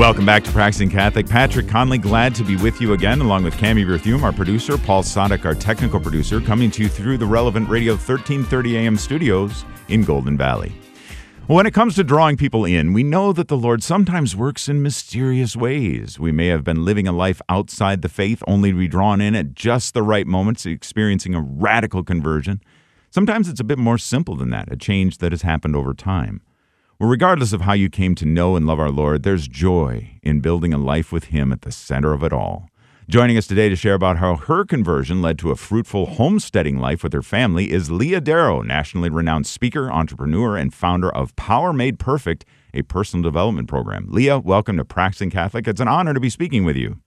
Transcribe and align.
Welcome 0.00 0.24
back 0.24 0.44
to 0.44 0.50
Practicing 0.50 0.88
Catholic. 0.88 1.28
Patrick 1.28 1.68
Conley, 1.68 1.98
glad 1.98 2.34
to 2.36 2.42
be 2.42 2.56
with 2.56 2.80
you 2.80 2.94
again, 2.94 3.20
along 3.20 3.44
with 3.44 3.52
Cami 3.56 3.84
Berthume, 3.84 4.22
our 4.22 4.32
producer, 4.32 4.78
Paul 4.78 5.02
Sadek, 5.02 5.44
our 5.44 5.54
technical 5.54 6.00
producer, 6.00 6.40
coming 6.40 6.70
to 6.70 6.84
you 6.84 6.88
through 6.88 7.18
the 7.18 7.26
Relevant 7.26 7.68
Radio 7.68 7.92
1330 7.92 8.78
AM 8.78 8.96
studios 8.96 9.66
in 9.88 10.02
Golden 10.02 10.38
Valley. 10.38 10.72
When 11.48 11.66
it 11.66 11.74
comes 11.74 11.96
to 11.96 12.02
drawing 12.02 12.38
people 12.38 12.64
in, 12.64 12.94
we 12.94 13.02
know 13.02 13.34
that 13.34 13.48
the 13.48 13.58
Lord 13.58 13.82
sometimes 13.82 14.34
works 14.34 14.70
in 14.70 14.80
mysterious 14.80 15.54
ways. 15.54 16.18
We 16.18 16.32
may 16.32 16.46
have 16.46 16.64
been 16.64 16.82
living 16.82 17.06
a 17.06 17.12
life 17.12 17.42
outside 17.50 18.00
the 18.00 18.08
faith, 18.08 18.42
only 18.46 18.72
to 18.72 18.78
be 18.78 18.88
drawn 18.88 19.20
in 19.20 19.34
at 19.34 19.52
just 19.52 19.92
the 19.92 20.02
right 20.02 20.26
moments, 20.26 20.64
experiencing 20.64 21.34
a 21.34 21.42
radical 21.42 22.02
conversion. 22.02 22.62
Sometimes 23.10 23.50
it's 23.50 23.60
a 23.60 23.64
bit 23.64 23.78
more 23.78 23.98
simple 23.98 24.34
than 24.34 24.48
that, 24.48 24.72
a 24.72 24.76
change 24.76 25.18
that 25.18 25.32
has 25.32 25.42
happened 25.42 25.76
over 25.76 25.92
time. 25.92 26.40
Well, 27.00 27.08
regardless 27.08 27.54
of 27.54 27.62
how 27.62 27.72
you 27.72 27.88
came 27.88 28.14
to 28.16 28.26
know 28.26 28.56
and 28.56 28.66
love 28.66 28.78
our 28.78 28.90
Lord, 28.90 29.22
there's 29.22 29.48
joy 29.48 30.18
in 30.22 30.40
building 30.40 30.74
a 30.74 30.76
life 30.76 31.10
with 31.10 31.24
Him 31.24 31.50
at 31.50 31.62
the 31.62 31.72
center 31.72 32.12
of 32.12 32.22
it 32.22 32.30
all. 32.30 32.68
Joining 33.08 33.38
us 33.38 33.46
today 33.46 33.70
to 33.70 33.74
share 33.74 33.94
about 33.94 34.18
how 34.18 34.36
her 34.36 34.66
conversion 34.66 35.22
led 35.22 35.38
to 35.38 35.50
a 35.50 35.56
fruitful 35.56 36.04
homesteading 36.04 36.76
life 36.76 37.02
with 37.02 37.14
her 37.14 37.22
family 37.22 37.72
is 37.72 37.90
Leah 37.90 38.20
Darrow, 38.20 38.60
nationally 38.60 39.08
renowned 39.08 39.46
speaker, 39.46 39.90
entrepreneur, 39.90 40.58
and 40.58 40.74
founder 40.74 41.08
of 41.10 41.34
Power 41.36 41.72
Made 41.72 41.98
Perfect, 41.98 42.44
a 42.74 42.82
personal 42.82 43.22
development 43.22 43.66
program. 43.66 44.04
Leah, 44.10 44.38
welcome 44.38 44.76
to 44.76 44.84
Practicing 44.84 45.30
Catholic. 45.30 45.66
It's 45.66 45.80
an 45.80 45.88
honor 45.88 46.12
to 46.12 46.20
be 46.20 46.28
speaking 46.28 46.64
with 46.64 46.76
you. 46.76 46.98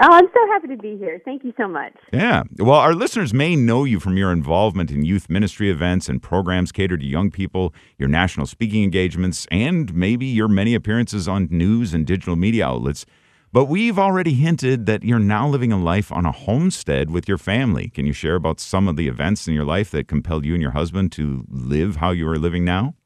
Oh, 0.00 0.08
I'm 0.10 0.26
so 0.26 0.46
happy 0.52 0.66
to 0.68 0.76
be 0.76 0.96
here. 0.96 1.20
Thank 1.24 1.44
you 1.44 1.52
so 1.56 1.68
much. 1.68 1.92
Yeah. 2.12 2.42
Well, 2.58 2.80
our 2.80 2.94
listeners 2.94 3.32
may 3.32 3.54
know 3.54 3.84
you 3.84 4.00
from 4.00 4.16
your 4.16 4.32
involvement 4.32 4.90
in 4.90 5.04
youth 5.04 5.30
ministry 5.30 5.70
events 5.70 6.08
and 6.08 6.20
programs 6.20 6.72
catered 6.72 7.00
to 7.00 7.06
young 7.06 7.30
people, 7.30 7.72
your 7.96 8.08
national 8.08 8.46
speaking 8.46 8.82
engagements, 8.82 9.46
and 9.52 9.94
maybe 9.94 10.26
your 10.26 10.48
many 10.48 10.74
appearances 10.74 11.28
on 11.28 11.46
news 11.48 11.94
and 11.94 12.06
digital 12.06 12.34
media 12.34 12.66
outlets. 12.66 13.06
But 13.52 13.66
we've 13.66 14.00
already 14.00 14.34
hinted 14.34 14.86
that 14.86 15.04
you're 15.04 15.20
now 15.20 15.46
living 15.46 15.70
a 15.70 15.78
life 15.78 16.10
on 16.10 16.26
a 16.26 16.32
homestead 16.32 17.10
with 17.10 17.28
your 17.28 17.38
family. 17.38 17.88
Can 17.88 18.04
you 18.04 18.12
share 18.12 18.34
about 18.34 18.58
some 18.58 18.88
of 18.88 18.96
the 18.96 19.06
events 19.06 19.46
in 19.46 19.54
your 19.54 19.64
life 19.64 19.92
that 19.92 20.08
compelled 20.08 20.44
you 20.44 20.54
and 20.54 20.62
your 20.62 20.72
husband 20.72 21.12
to 21.12 21.44
live 21.48 21.96
how 21.96 22.10
you 22.10 22.26
are 22.26 22.36
living 22.36 22.64
now? 22.64 22.96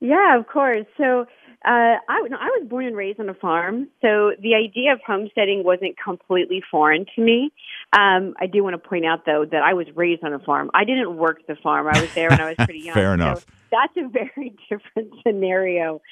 Yeah, 0.00 0.38
of 0.38 0.46
course. 0.46 0.86
So, 0.96 1.26
uh, 1.64 1.96
I, 2.08 2.28
I 2.30 2.50
was 2.58 2.66
born 2.68 2.86
and 2.86 2.96
raised 2.96 3.18
on 3.20 3.28
a 3.28 3.34
farm, 3.34 3.88
so 4.02 4.32
the 4.38 4.54
idea 4.54 4.92
of 4.92 5.00
homesteading 5.06 5.64
wasn't 5.64 5.96
completely 6.02 6.62
foreign 6.70 7.06
to 7.14 7.22
me. 7.22 7.52
Um, 7.92 8.34
I 8.38 8.46
do 8.46 8.62
want 8.62 8.74
to 8.74 8.88
point 8.88 9.06
out, 9.06 9.24
though, 9.24 9.46
that 9.50 9.62
I 9.62 9.72
was 9.72 9.86
raised 9.94 10.22
on 10.24 10.34
a 10.34 10.38
farm. 10.38 10.70
I 10.74 10.84
didn't 10.84 11.16
work 11.16 11.46
the 11.46 11.56
farm. 11.56 11.86
I 11.86 12.00
was 12.00 12.12
there 12.14 12.28
when 12.28 12.40
I 12.40 12.48
was 12.48 12.56
pretty 12.56 12.80
young. 12.84 12.94
Fair 12.94 13.14
enough. 13.14 13.40
So 13.40 13.46
that's 13.70 13.96
a 13.96 14.08
very 14.08 14.54
different 14.68 15.14
scenario 15.26 16.02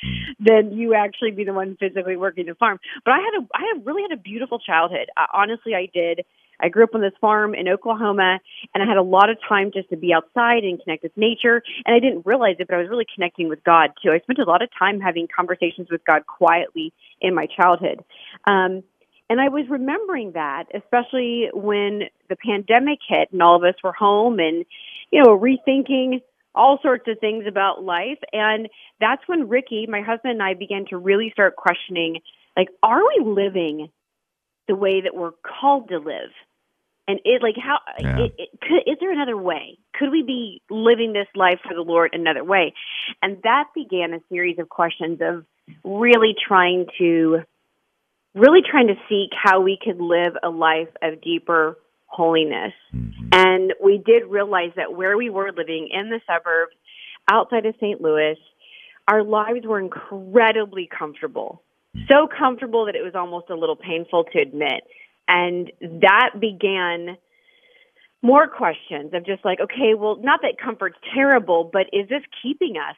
than 0.40 0.72
you 0.72 0.94
actually 0.94 1.32
be 1.32 1.44
the 1.44 1.52
one 1.52 1.76
physically 1.78 2.16
working 2.16 2.46
the 2.46 2.54
farm. 2.54 2.78
But 3.04 3.12
I 3.12 3.18
had 3.18 3.42
a, 3.42 3.46
I 3.54 3.74
had 3.74 3.86
really 3.86 4.02
had 4.02 4.16
a 4.18 4.20
beautiful 4.20 4.58
childhood. 4.58 5.10
Uh, 5.16 5.26
honestly, 5.34 5.74
I 5.74 5.88
did. 5.92 6.24
I 6.62 6.68
grew 6.68 6.84
up 6.84 6.94
on 6.94 7.00
this 7.00 7.12
farm 7.20 7.54
in 7.54 7.68
Oklahoma, 7.68 8.38
and 8.74 8.82
I 8.82 8.86
had 8.86 8.96
a 8.96 9.02
lot 9.02 9.30
of 9.30 9.38
time 9.48 9.70
just 9.72 9.90
to 9.90 9.96
be 9.96 10.12
outside 10.12 10.64
and 10.64 10.80
connect 10.82 11.02
with 11.02 11.16
nature. 11.16 11.62
And 11.84 11.94
I 11.94 11.98
didn't 11.98 12.24
realize 12.24 12.56
it, 12.58 12.68
but 12.68 12.76
I 12.76 12.78
was 12.80 12.88
really 12.88 13.06
connecting 13.14 13.48
with 13.48 13.62
God 13.64 13.90
too. 14.02 14.12
I 14.12 14.20
spent 14.20 14.38
a 14.38 14.44
lot 14.44 14.62
of 14.62 14.68
time 14.78 15.00
having 15.00 15.26
conversations 15.34 15.88
with 15.90 16.04
God 16.04 16.26
quietly 16.26 16.92
in 17.20 17.34
my 17.34 17.46
childhood. 17.46 18.04
Um, 18.46 18.82
and 19.28 19.40
I 19.40 19.48
was 19.48 19.64
remembering 19.70 20.32
that, 20.32 20.64
especially 20.74 21.48
when 21.54 22.02
the 22.28 22.36
pandemic 22.36 22.98
hit 23.08 23.32
and 23.32 23.42
all 23.42 23.56
of 23.56 23.64
us 23.64 23.74
were 23.82 23.92
home 23.92 24.38
and, 24.38 24.64
you 25.10 25.22
know, 25.22 25.38
rethinking 25.38 26.20
all 26.54 26.78
sorts 26.82 27.08
of 27.08 27.18
things 27.18 27.44
about 27.48 27.82
life. 27.82 28.18
And 28.32 28.68
that's 29.00 29.22
when 29.26 29.48
Ricky, 29.48 29.86
my 29.88 30.02
husband, 30.02 30.32
and 30.32 30.42
I 30.42 30.52
began 30.54 30.84
to 30.90 30.98
really 30.98 31.30
start 31.32 31.56
questioning, 31.56 32.20
like, 32.56 32.68
are 32.82 33.00
we 33.00 33.24
living 33.24 33.88
the 34.68 34.74
way 34.74 35.00
that 35.00 35.14
we're 35.14 35.32
called 35.42 35.88
to 35.88 35.98
live? 35.98 36.30
And 37.12 37.20
it 37.26 37.42
like 37.42 37.56
how 37.62 37.78
Yeah. 38.00 38.20
it, 38.24 38.34
it, 38.38 38.48
could, 38.62 38.90
is 38.90 38.96
there 38.98 39.12
another 39.12 39.36
way? 39.36 39.76
Could 39.92 40.10
we 40.10 40.22
be 40.22 40.62
living 40.70 41.12
this 41.12 41.26
life 41.34 41.60
for 41.62 41.74
the 41.74 41.82
Lord 41.82 42.14
another 42.14 42.42
way? 42.42 42.72
And 43.20 43.36
that 43.42 43.68
began 43.74 44.14
a 44.14 44.20
series 44.30 44.58
of 44.58 44.70
questions 44.70 45.20
of 45.20 45.44
really 45.84 46.34
trying 46.48 46.86
to 46.98 47.42
really 48.34 48.60
trying 48.62 48.86
to 48.86 48.94
seek 49.10 49.28
how 49.34 49.60
we 49.60 49.78
could 49.84 50.00
live 50.00 50.38
a 50.42 50.48
life 50.48 50.88
of 51.02 51.20
deeper 51.20 51.76
holiness. 52.06 52.72
Mhm. 52.94 53.28
And 53.36 53.74
we 53.78 53.98
did 53.98 54.24
realize 54.24 54.72
that 54.76 54.94
where 54.94 55.18
we 55.18 55.28
were 55.28 55.52
living 55.52 55.88
in 55.88 56.08
the 56.08 56.18
suburbs 56.26 56.74
outside 57.30 57.66
of 57.66 57.74
St. 57.76 58.00
Louis, 58.00 58.38
our 59.06 59.22
lives 59.22 59.66
were 59.66 59.78
incredibly 59.78 60.86
comfortable. 60.86 61.62
So 62.08 62.26
comfortable 62.26 62.86
that 62.86 62.96
it 62.96 63.02
was 63.04 63.14
almost 63.14 63.50
a 63.50 63.54
little 63.54 63.76
painful 63.76 64.24
to 64.32 64.38
admit. 64.38 64.82
And 65.28 65.70
that 65.80 66.30
began 66.40 67.16
more 68.22 68.46
questions 68.46 69.12
of 69.14 69.26
just 69.26 69.44
like, 69.44 69.60
okay, 69.60 69.94
well, 69.96 70.16
not 70.20 70.40
that 70.42 70.56
comfort's 70.62 70.98
terrible, 71.14 71.68
but 71.72 71.86
is 71.92 72.08
this 72.08 72.22
keeping 72.42 72.76
us 72.76 72.96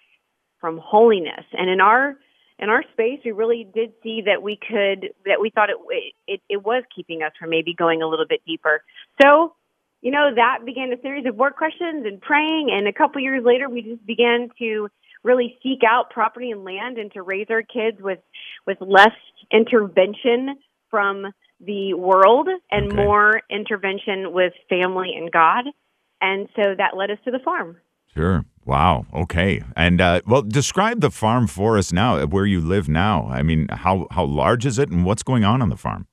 from 0.61 0.79
holiness? 0.79 1.45
And 1.53 1.71
in 1.71 1.81
our 1.81 2.17
in 2.59 2.69
our 2.69 2.85
space, 2.93 3.21
we 3.25 3.33
really 3.33 3.67
did 3.75 3.93
see 4.03 4.23
that 4.27 4.43
we 4.43 4.57
could 4.57 5.11
that 5.27 5.41
we 5.41 5.51
thought 5.51 5.71
it 5.71 5.77
it, 6.27 6.41
it 6.49 6.65
was 6.65 6.85
keeping 6.95 7.23
us 7.23 7.33
from 7.39 7.51
maybe 7.51 7.75
going 7.75 8.03
a 8.03 8.07
little 8.07 8.27
bit 8.29 8.43
deeper. 8.47 8.83
So, 9.21 9.55
you 10.03 10.11
know, 10.11 10.31
that 10.35 10.59
began 10.65 10.93
a 10.93 11.01
series 11.01 11.27
of 11.27 11.35
work 11.35 11.57
questions 11.57 12.05
and 12.07 12.21
praying. 12.21 12.69
And 12.71 12.87
a 12.87 12.93
couple 12.93 13.21
years 13.23 13.43
later, 13.45 13.69
we 13.69 13.83
just 13.83 14.07
began 14.07 14.51
to 14.59 14.89
really 15.25 15.57
seek 15.63 15.81
out 15.89 16.11
property 16.11 16.51
and 16.51 16.65
land 16.65 16.99
and 16.99 17.11
to 17.13 17.23
raise 17.23 17.47
our 17.51 17.63
kids 17.63 17.97
with 18.01 18.21
with 18.67 18.79
less 18.81 19.17
intervention 19.51 20.57
from 20.91 21.33
the 21.67 21.95
world 21.95 22.49
and 22.71 22.87
Okay. 22.93 22.97
more 22.97 23.41
intervention 23.51 24.33
with 24.33 24.53
family 24.69 25.15
and 25.17 25.31
God. 25.31 25.65
And 26.21 26.49
so 26.57 26.75
that 26.77 26.97
led 26.97 27.11
us 27.11 27.19
to 27.25 27.31
the 27.31 27.39
farm. 27.39 27.77
Sure. 28.15 28.45
Wow. 28.65 29.07
Okay. 29.13 29.63
And 29.77 30.01
uh, 30.01 30.21
well, 30.27 30.43
describe 30.43 31.01
the 31.01 31.11
farm 31.11 31.47
for 31.47 31.77
us 31.77 31.93
now, 31.93 32.17
uh, 32.17 32.27
where 32.27 32.47
you 32.47 32.61
live 32.61 32.89
now. 32.89 33.27
I 33.29 33.43
mean, 33.43 33.67
how 33.69 34.07
how 34.11 34.25
large 34.25 34.65
is 34.65 34.79
it, 34.79 34.89
and 34.91 35.05
what's 35.05 35.23
going 35.23 35.45
on 35.45 35.61
on 35.61 35.69
the 35.69 35.77
farm? 35.77 36.07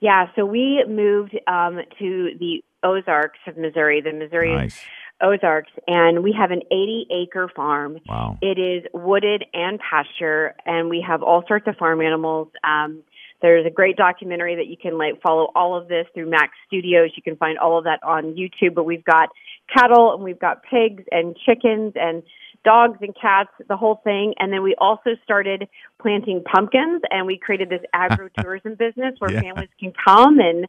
Yeah, 0.00 0.26
so 0.36 0.46
we 0.46 0.84
moved 0.88 1.36
um, 1.48 1.80
to 1.98 2.30
the 2.38 2.62
Ozarks 2.84 3.40
of 3.48 3.56
Missouri, 3.58 4.00
the 4.00 4.12
Missouri 4.12 4.54
Nice. 4.54 4.78
Ozarks, 5.20 5.72
and 5.88 6.22
we 6.22 6.32
have 6.38 6.52
an 6.52 6.62
80 6.70 7.06
acre 7.10 7.50
farm. 7.54 7.98
Wow. 8.08 8.38
It 8.40 8.58
is 8.60 8.84
wooded 8.94 9.44
and 9.52 9.80
pasture, 9.80 10.54
and 10.64 10.88
we 10.88 11.04
have 11.06 11.24
all 11.24 11.42
sorts 11.48 11.66
of 11.66 11.74
farm 11.76 12.00
animals. 12.00 12.46
Um, 12.62 13.02
there's 13.40 13.66
a 13.66 13.70
great 13.70 13.96
documentary 13.96 14.56
that 14.56 14.66
you 14.66 14.76
can 14.76 14.98
like 14.98 15.20
follow 15.22 15.50
all 15.54 15.76
of 15.76 15.88
this 15.88 16.06
through 16.14 16.28
Max 16.28 16.52
Studios. 16.66 17.10
You 17.16 17.22
can 17.22 17.36
find 17.36 17.58
all 17.58 17.78
of 17.78 17.84
that 17.84 18.00
on 18.02 18.34
YouTube. 18.34 18.74
But 18.74 18.84
we've 18.84 19.04
got 19.04 19.28
cattle 19.72 20.14
and 20.14 20.22
we've 20.22 20.38
got 20.38 20.62
pigs 20.62 21.04
and 21.10 21.36
chickens 21.46 21.92
and 21.94 22.22
dogs 22.64 22.98
and 23.00 23.14
cats, 23.20 23.50
the 23.68 23.76
whole 23.76 24.00
thing. 24.02 24.34
And 24.38 24.52
then 24.52 24.62
we 24.62 24.74
also 24.78 25.10
started 25.22 25.68
planting 26.00 26.42
pumpkins, 26.42 27.02
and 27.10 27.26
we 27.26 27.38
created 27.38 27.70
this 27.70 27.82
agro-tourism 27.92 28.74
business 28.74 29.14
where 29.18 29.32
Yeah. 29.32 29.40
families 29.40 29.70
can 29.78 29.92
come 30.04 30.38
and 30.40 30.66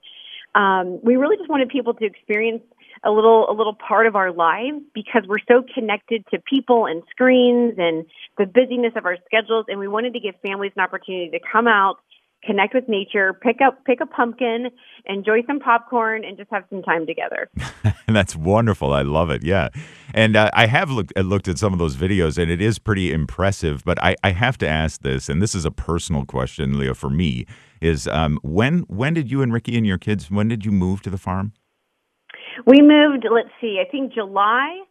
um, 0.55 0.99
we 1.03 1.15
really 1.15 1.37
just 1.37 1.49
wanted 1.49 1.69
people 1.69 1.93
to 1.93 2.05
experience 2.05 2.63
a 3.03 3.11
little 3.11 3.49
a 3.49 3.53
little 3.53 3.75
part 3.75 4.07
of 4.07 4.15
our 4.15 4.31
lives 4.31 4.81
because 4.93 5.23
we're 5.27 5.39
so 5.47 5.63
connected 5.73 6.25
to 6.31 6.39
people 6.39 6.85
and 6.85 7.03
screens 7.11 7.75
and 7.77 8.05
the 8.37 8.45
busyness 8.45 8.93
of 8.95 9.05
our 9.05 9.17
schedules 9.25 9.65
and 9.69 9.79
we 9.79 9.87
wanted 9.87 10.13
to 10.13 10.19
give 10.19 10.35
families 10.45 10.71
an 10.75 10.83
opportunity 10.83 11.29
to 11.29 11.39
come 11.51 11.67
out 11.67 11.99
connect 12.45 12.73
with 12.73 12.87
nature 12.87 13.33
pick 13.33 13.57
up 13.65 13.83
pick 13.85 13.99
a 14.01 14.05
pumpkin 14.05 14.69
enjoy 15.05 15.41
some 15.47 15.59
popcorn 15.59 16.23
and 16.23 16.37
just 16.37 16.49
have 16.51 16.63
some 16.69 16.81
time 16.81 17.05
together 17.05 17.49
That's 18.13 18.35
wonderful. 18.35 18.93
I 18.93 19.03
love 19.03 19.29
it. 19.29 19.43
Yeah, 19.43 19.69
and 20.13 20.35
uh, 20.35 20.49
I 20.53 20.65
have 20.65 20.89
looked 20.89 21.13
uh, 21.15 21.21
looked 21.21 21.47
at 21.47 21.57
some 21.57 21.73
of 21.73 21.79
those 21.79 21.95
videos, 21.95 22.37
and 22.37 22.51
it 22.51 22.61
is 22.61 22.79
pretty 22.79 23.11
impressive. 23.11 23.83
But 23.85 24.01
I, 24.03 24.15
I 24.23 24.31
have 24.31 24.57
to 24.59 24.67
ask 24.67 25.01
this, 25.01 25.29
and 25.29 25.41
this 25.41 25.55
is 25.55 25.65
a 25.65 25.71
personal 25.71 26.25
question, 26.25 26.77
Leah, 26.77 26.95
for 26.95 27.09
me. 27.09 27.45
Is 27.81 28.07
um, 28.07 28.39
when 28.43 28.79
when 28.87 29.13
did 29.13 29.31
you 29.31 29.41
and 29.41 29.53
Ricky 29.53 29.77
and 29.77 29.85
your 29.85 29.97
kids 29.97 30.29
when 30.29 30.47
did 30.47 30.65
you 30.65 30.71
move 30.71 31.01
to 31.03 31.09
the 31.09 31.17
farm? 31.17 31.53
we 32.65 32.81
moved 32.81 33.25
let's 33.31 33.49
see 33.61 33.79
i 33.79 33.89
think 33.89 34.13
july 34.13 34.81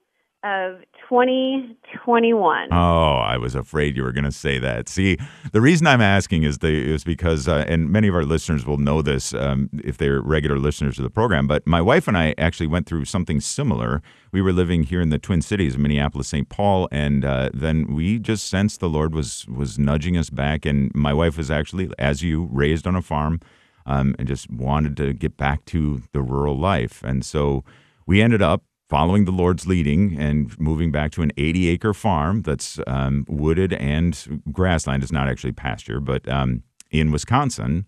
of 0.44 0.80
2021 1.08 2.68
Oh, 2.70 2.76
I 2.76 3.36
was 3.38 3.56
afraid 3.56 3.96
you 3.96 4.04
were 4.04 4.12
going 4.12 4.24
to 4.24 4.30
say 4.32 4.58
that. 4.60 4.88
See, 4.88 5.16
the 5.52 5.60
reason 5.60 5.86
I'm 5.86 6.00
asking 6.00 6.44
is 6.44 6.58
the 6.58 6.68
is 6.68 7.02
because, 7.02 7.48
uh, 7.48 7.64
and 7.66 7.90
many 7.90 8.06
of 8.06 8.14
our 8.14 8.24
listeners 8.24 8.64
will 8.64 8.76
know 8.76 9.02
this 9.02 9.34
um, 9.34 9.68
if 9.82 9.96
they're 9.96 10.20
regular 10.20 10.58
listeners 10.58 10.98
of 10.98 11.02
the 11.02 11.10
program. 11.10 11.48
But 11.48 11.66
my 11.66 11.80
wife 11.80 12.06
and 12.06 12.16
I 12.16 12.34
actually 12.38 12.68
went 12.68 12.86
through 12.86 13.06
something 13.06 13.40
similar. 13.40 14.00
We 14.30 14.40
were 14.40 14.52
living 14.52 14.84
here 14.84 15.00
in 15.00 15.10
the 15.10 15.18
Twin 15.18 15.42
Cities, 15.42 15.76
Minneapolis, 15.76 16.28
St. 16.28 16.48
Paul, 16.48 16.88
and 16.92 17.24
uh, 17.24 17.50
then 17.52 17.94
we 17.94 18.18
just 18.20 18.48
sensed 18.48 18.78
the 18.78 18.88
Lord 18.88 19.14
was 19.14 19.44
was 19.48 19.78
nudging 19.78 20.16
us 20.16 20.30
back. 20.30 20.64
And 20.64 20.94
my 20.94 21.12
wife 21.12 21.36
was 21.36 21.50
actually, 21.50 21.90
as 21.98 22.22
you, 22.22 22.48
raised 22.52 22.86
on 22.86 22.94
a 22.94 23.02
farm, 23.02 23.40
um, 23.86 24.14
and 24.18 24.28
just 24.28 24.48
wanted 24.50 24.96
to 24.98 25.12
get 25.12 25.36
back 25.36 25.64
to 25.66 26.02
the 26.12 26.22
rural 26.22 26.56
life. 26.56 27.02
And 27.02 27.24
so 27.24 27.64
we 28.06 28.22
ended 28.22 28.40
up 28.40 28.62
following 28.88 29.24
the 29.24 29.32
Lord's 29.32 29.66
leading 29.66 30.18
and 30.18 30.58
moving 30.58 30.90
back 30.90 31.12
to 31.12 31.22
an 31.22 31.30
80 31.36 31.68
acre 31.68 31.94
farm 31.94 32.42
that's 32.42 32.80
um, 32.86 33.26
wooded 33.28 33.72
and 33.74 34.42
grassland. 34.50 35.02
It's 35.02 35.12
not 35.12 35.28
actually 35.28 35.52
pasture, 35.52 36.00
but 36.00 36.26
um, 36.28 36.62
in 36.90 37.10
Wisconsin, 37.10 37.86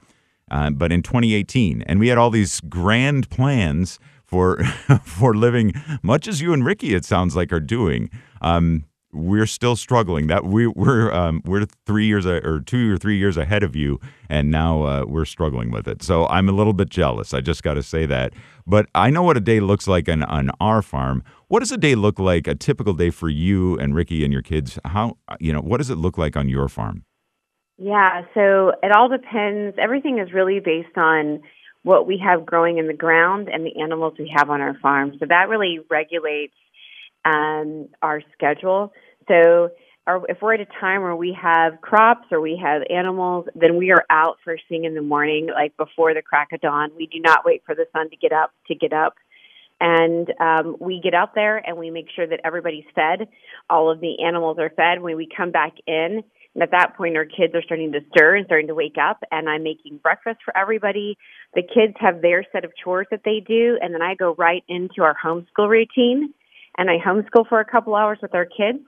uh, 0.51 0.71
but 0.71 0.93
in 0.93 1.03
2018, 1.03 1.83
and 1.83 2.01
we 2.01 2.09
had 2.09 2.19
all 2.19 2.31
these 2.31 2.61
grand 2.61 3.31
plans 3.31 3.99
for 4.25 4.63
for 5.05 5.35
living, 5.35 5.73
much 6.03 6.29
as 6.29 6.41
you 6.41 6.53
and 6.53 6.65
Ricky, 6.65 6.95
it 6.95 7.05
sounds 7.05 7.35
like, 7.35 7.53
are 7.53 7.61
doing. 7.61 8.11
Um, 8.41 8.85
we're 9.13 9.47
still 9.47 9.77
struggling. 9.77 10.27
That 10.29 10.45
we 10.45 10.67
we're 10.67 11.13
um, 11.13 11.43
we're 11.45 11.67
three 11.87 12.07
years 12.07 12.27
or 12.27 12.61
two 12.61 12.93
or 12.93 12.97
three 12.97 13.17
years 13.17 13.37
ahead 13.37 13.63
of 13.63 13.75
you, 13.75 14.01
and 14.29 14.51
now 14.51 14.83
uh, 14.83 15.05
we're 15.07 15.25
struggling 15.25 15.71
with 15.71 15.89
it. 15.89 16.03
So 16.03 16.27
I'm 16.27 16.49
a 16.49 16.53
little 16.53 16.73
bit 16.73 16.91
jealous. 16.91 17.35
I 17.35 17.41
just 17.41 17.63
got 17.63 17.75
to 17.75 17.83
say 17.83 18.07
that. 18.07 18.33
But 18.67 18.87
I 18.95 19.11
know 19.11 19.23
what 19.23 19.37
a 19.37 19.41
day 19.41 19.61
looks 19.61 19.89
like 19.89 20.09
on, 20.09 20.23
on 20.23 20.51
our 20.61 20.83
farm. 20.83 21.25
What 21.49 21.61
does 21.61 21.73
a 21.73 21.77
day 21.77 21.95
look 21.95 22.19
like? 22.19 22.47
A 22.47 22.55
typical 22.55 22.93
day 22.93 23.11
for 23.11 23.29
you 23.29 23.77
and 23.79 23.95
Ricky 23.95 24.23
and 24.25 24.33
your 24.33 24.43
kids. 24.43 24.79
How 24.85 25.17
you 25.39 25.53
know 25.53 25.61
what 25.61 25.79
does 25.79 25.91
it 25.91 25.97
look 25.97 26.17
like 26.17 26.37
on 26.37 26.49
your 26.49 26.69
farm? 26.69 27.05
Yeah, 27.79 28.23
so 28.35 28.73
it 28.83 28.93
all 28.95 29.09
depends. 29.09 29.77
Everything 29.81 30.19
is 30.19 30.33
really 30.35 30.61
based 30.61 30.97
on 30.99 31.41
what 31.83 32.07
we 32.07 32.19
have 32.23 32.45
growing 32.45 32.77
in 32.77 32.87
the 32.87 32.95
ground 32.95 33.49
and 33.49 33.65
the 33.65 33.81
animals 33.81 34.15
we 34.19 34.31
have 34.37 34.51
on 34.51 34.61
our 34.61 34.79
farm. 34.81 35.13
So 35.19 35.27
that 35.29 35.49
really 35.49 35.79
regulates 35.91 36.53
um, 37.25 37.89
our 38.03 38.23
schedule. 38.33 38.93
So 39.29 39.71
our, 40.07 40.23
if 40.29 40.39
we're 40.41 40.55
at 40.55 40.61
a 40.61 40.67
time 40.81 41.03
where 41.03 41.15
we 41.15 41.37
have 41.41 41.81
crops 41.81 42.27
or 42.31 42.41
we 42.41 42.61
have 42.63 42.83
animals, 42.91 43.47
then 43.55 43.77
we 43.77 43.91
are 43.91 44.05
out 44.11 44.39
first 44.45 44.65
thing 44.69 44.85
in 44.85 44.95
the 44.95 45.03
morning, 45.03 45.49
like 45.55 45.77
before 45.77 46.15
the 46.15 46.23
crack 46.23 46.49
of 46.53 46.61
dawn. 46.61 46.91
We 46.97 47.07
do 47.07 47.21
not 47.21 47.45
wait 47.45 47.63
for 47.65 47.75
the 47.75 47.87
sun 47.93 48.11
to 48.11 48.17
get 48.17 48.33
up 48.33 48.53
to 48.69 48.75
get 48.75 48.93
up. 48.93 49.15
And 49.83 50.29
um, 50.41 50.77
we 50.79 51.01
get 51.03 51.15
out 51.15 51.35
there 51.35 51.57
and 51.57 51.79
we 51.79 51.91
make 51.91 52.07
sure 52.15 52.27
that 52.27 52.41
everybody's 52.45 52.85
fed. 52.95 53.29
All 53.71 53.91
of 53.91 54.01
the 54.01 54.23
animals 54.23 54.59
are 54.59 54.71
fed. 54.71 55.01
When 55.01 55.17
we 55.17 55.27
come 55.35 55.53
back 55.53 55.73
in, 55.87 56.23
and 56.55 56.63
at 56.63 56.73
that 56.73 56.97
point, 56.97 57.17
our 57.17 57.25
kids 57.25 57.55
are 57.55 57.63
starting 57.63 57.93
to 57.93 58.01
stir 58.11 58.37
and 58.37 58.47
starting 58.47 58.67
to 58.67 58.75
wake 58.75 58.97
up, 59.01 59.23
and 59.31 59.49
I'm 59.49 59.63
making 59.63 59.99
breakfast 59.99 60.41
for 60.45 60.57
everybody. 60.57 61.17
The 61.55 61.63
kids 61.63 61.95
have 62.01 62.21
their 62.21 62.45
set 62.53 62.65
of 62.65 62.73
chores 62.83 63.07
that 63.13 63.21
they 63.25 63.41
do, 63.47 63.79
and 63.81 63.95
then 63.95 64.03
I 64.03 64.17
go 64.17 64.35
right 64.35 64.65
into 64.69 65.03
our 65.03 65.15
homeschool 65.25 65.69
routine 65.69 66.35
and 66.81 66.89
I 66.89 66.97
homeschool 66.97 67.47
for 67.47 67.61
a 67.61 67.65
couple 67.65 67.95
hours 67.95 68.19
with 68.23 68.35
our 68.35 68.47
kids. 68.47 68.79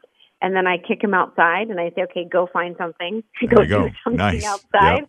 And 0.40 0.56
then 0.56 0.66
I 0.66 0.78
kick 0.78 1.02
them 1.02 1.12
outside 1.12 1.68
and 1.68 1.78
I 1.78 1.90
say, 1.90 2.04
okay, 2.10 2.24
go 2.24 2.48
find 2.50 2.74
something. 2.78 3.22
go, 3.48 3.66
go, 3.66 3.88
do 3.88 3.94
something 4.02 4.16
nice. 4.16 4.44
outside. 4.44 5.00
Yep. 5.00 5.08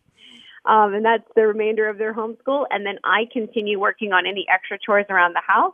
Um, 0.65 0.93
and 0.93 1.05
that's 1.05 1.23
the 1.35 1.47
remainder 1.47 1.89
of 1.89 1.97
their 1.97 2.13
homeschool. 2.13 2.65
And 2.69 2.85
then 2.85 2.97
I 3.05 3.23
continue 3.31 3.79
working 3.79 4.11
on 4.11 4.27
any 4.27 4.45
extra 4.53 4.77
chores 4.85 5.05
around 5.09 5.33
the 5.33 5.41
house 5.47 5.73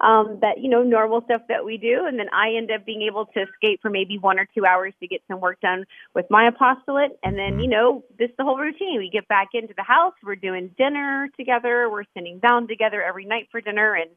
um, 0.00 0.38
that, 0.40 0.58
you 0.60 0.68
know, 0.68 0.82
normal 0.82 1.22
stuff 1.26 1.42
that 1.48 1.64
we 1.64 1.76
do. 1.76 2.04
And 2.06 2.18
then 2.18 2.28
I 2.32 2.56
end 2.56 2.70
up 2.70 2.86
being 2.86 3.02
able 3.02 3.26
to 3.26 3.42
escape 3.42 3.80
for 3.82 3.90
maybe 3.90 4.18
one 4.18 4.38
or 4.38 4.48
two 4.54 4.64
hours 4.64 4.94
to 5.00 5.06
get 5.06 5.20
some 5.28 5.40
work 5.40 5.60
done 5.60 5.84
with 6.14 6.26
my 6.30 6.48
apostolate. 6.48 7.18
And 7.22 7.38
then, 7.38 7.52
Mm-hmm. 7.52 7.60
you 7.60 7.68
know, 7.68 8.04
this 8.18 8.30
is 8.30 8.36
the 8.38 8.44
whole 8.44 8.58
routine. 8.58 8.98
We 8.98 9.10
get 9.10 9.28
back 9.28 9.48
into 9.52 9.74
the 9.76 9.84
house. 9.84 10.14
We're 10.24 10.36
doing 10.36 10.70
dinner 10.76 11.28
together. 11.38 11.88
We're 11.90 12.04
sitting 12.14 12.40
down 12.40 12.66
together 12.66 13.02
every 13.02 13.26
night 13.26 13.48
for 13.52 13.60
dinner. 13.60 13.94
And 13.94 14.10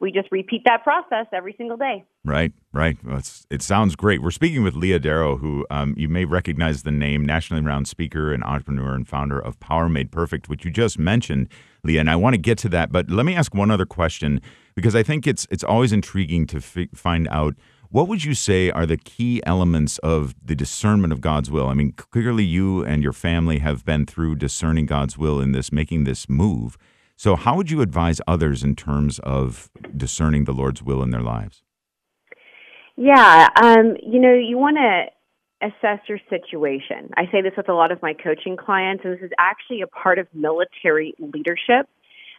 we 0.00 0.10
just 0.10 0.28
repeat 0.32 0.62
that 0.64 0.82
process 0.82 1.26
every 1.32 1.54
single 1.56 1.76
day. 1.76 2.04
Right, 2.24 2.52
right. 2.72 2.96
Well, 3.04 3.20
it 3.50 3.62
sounds 3.62 3.96
great. 3.96 4.22
We're 4.22 4.30
speaking 4.30 4.62
with 4.62 4.74
Leah 4.74 4.98
Darrow, 4.98 5.36
who 5.36 5.66
um, 5.70 5.94
you 5.96 6.08
may 6.08 6.24
recognize 6.24 6.82
the 6.82 6.90
name, 6.90 7.24
nationally 7.24 7.62
renowned 7.62 7.86
speaker 7.86 8.32
and 8.32 8.42
entrepreneur 8.42 8.94
and 8.94 9.06
founder 9.06 9.38
of 9.38 9.60
Power 9.60 9.88
Made 9.88 10.10
Perfect, 10.10 10.48
which 10.48 10.64
you 10.64 10.70
just 10.70 10.98
mentioned, 10.98 11.48
Leah. 11.84 12.00
And 12.00 12.10
I 12.10 12.16
want 12.16 12.34
to 12.34 12.38
get 12.38 12.56
to 12.58 12.68
that, 12.70 12.90
but 12.90 13.10
let 13.10 13.26
me 13.26 13.34
ask 13.34 13.54
one 13.54 13.70
other 13.70 13.86
question 13.86 14.40
because 14.74 14.96
I 14.96 15.02
think 15.02 15.26
it's 15.26 15.46
it's 15.50 15.64
always 15.64 15.92
intriguing 15.92 16.46
to 16.48 16.60
fi- 16.60 16.88
find 16.94 17.28
out 17.28 17.54
what 17.90 18.06
would 18.06 18.24
you 18.24 18.34
say 18.34 18.70
are 18.70 18.86
the 18.86 18.96
key 18.96 19.42
elements 19.44 19.98
of 19.98 20.34
the 20.42 20.54
discernment 20.54 21.12
of 21.12 21.20
God's 21.20 21.50
will. 21.50 21.66
I 21.66 21.74
mean, 21.74 21.92
clearly 21.92 22.44
you 22.44 22.84
and 22.84 23.02
your 23.02 23.12
family 23.12 23.58
have 23.58 23.84
been 23.84 24.06
through 24.06 24.36
discerning 24.36 24.86
God's 24.86 25.18
will 25.18 25.40
in 25.40 25.50
this, 25.50 25.72
making 25.72 26.04
this 26.04 26.28
move. 26.28 26.78
So, 27.20 27.36
how 27.36 27.54
would 27.54 27.70
you 27.70 27.82
advise 27.82 28.18
others 28.26 28.64
in 28.64 28.74
terms 28.74 29.18
of 29.18 29.70
discerning 29.94 30.44
the 30.44 30.54
Lord's 30.54 30.82
will 30.82 31.02
in 31.02 31.10
their 31.10 31.20
lives? 31.20 31.62
Yeah, 32.96 33.46
um, 33.62 33.94
you 34.02 34.18
know, 34.18 34.32
you 34.32 34.56
want 34.56 34.78
to 34.78 35.68
assess 35.68 35.98
your 36.08 36.18
situation. 36.30 37.10
I 37.18 37.26
say 37.30 37.42
this 37.42 37.52
with 37.58 37.68
a 37.68 37.74
lot 37.74 37.92
of 37.92 38.00
my 38.00 38.14
coaching 38.14 38.56
clients, 38.56 39.04
and 39.04 39.12
this 39.12 39.20
is 39.22 39.32
actually 39.38 39.82
a 39.82 39.86
part 39.86 40.18
of 40.18 40.28
military 40.32 41.12
leadership. 41.18 41.90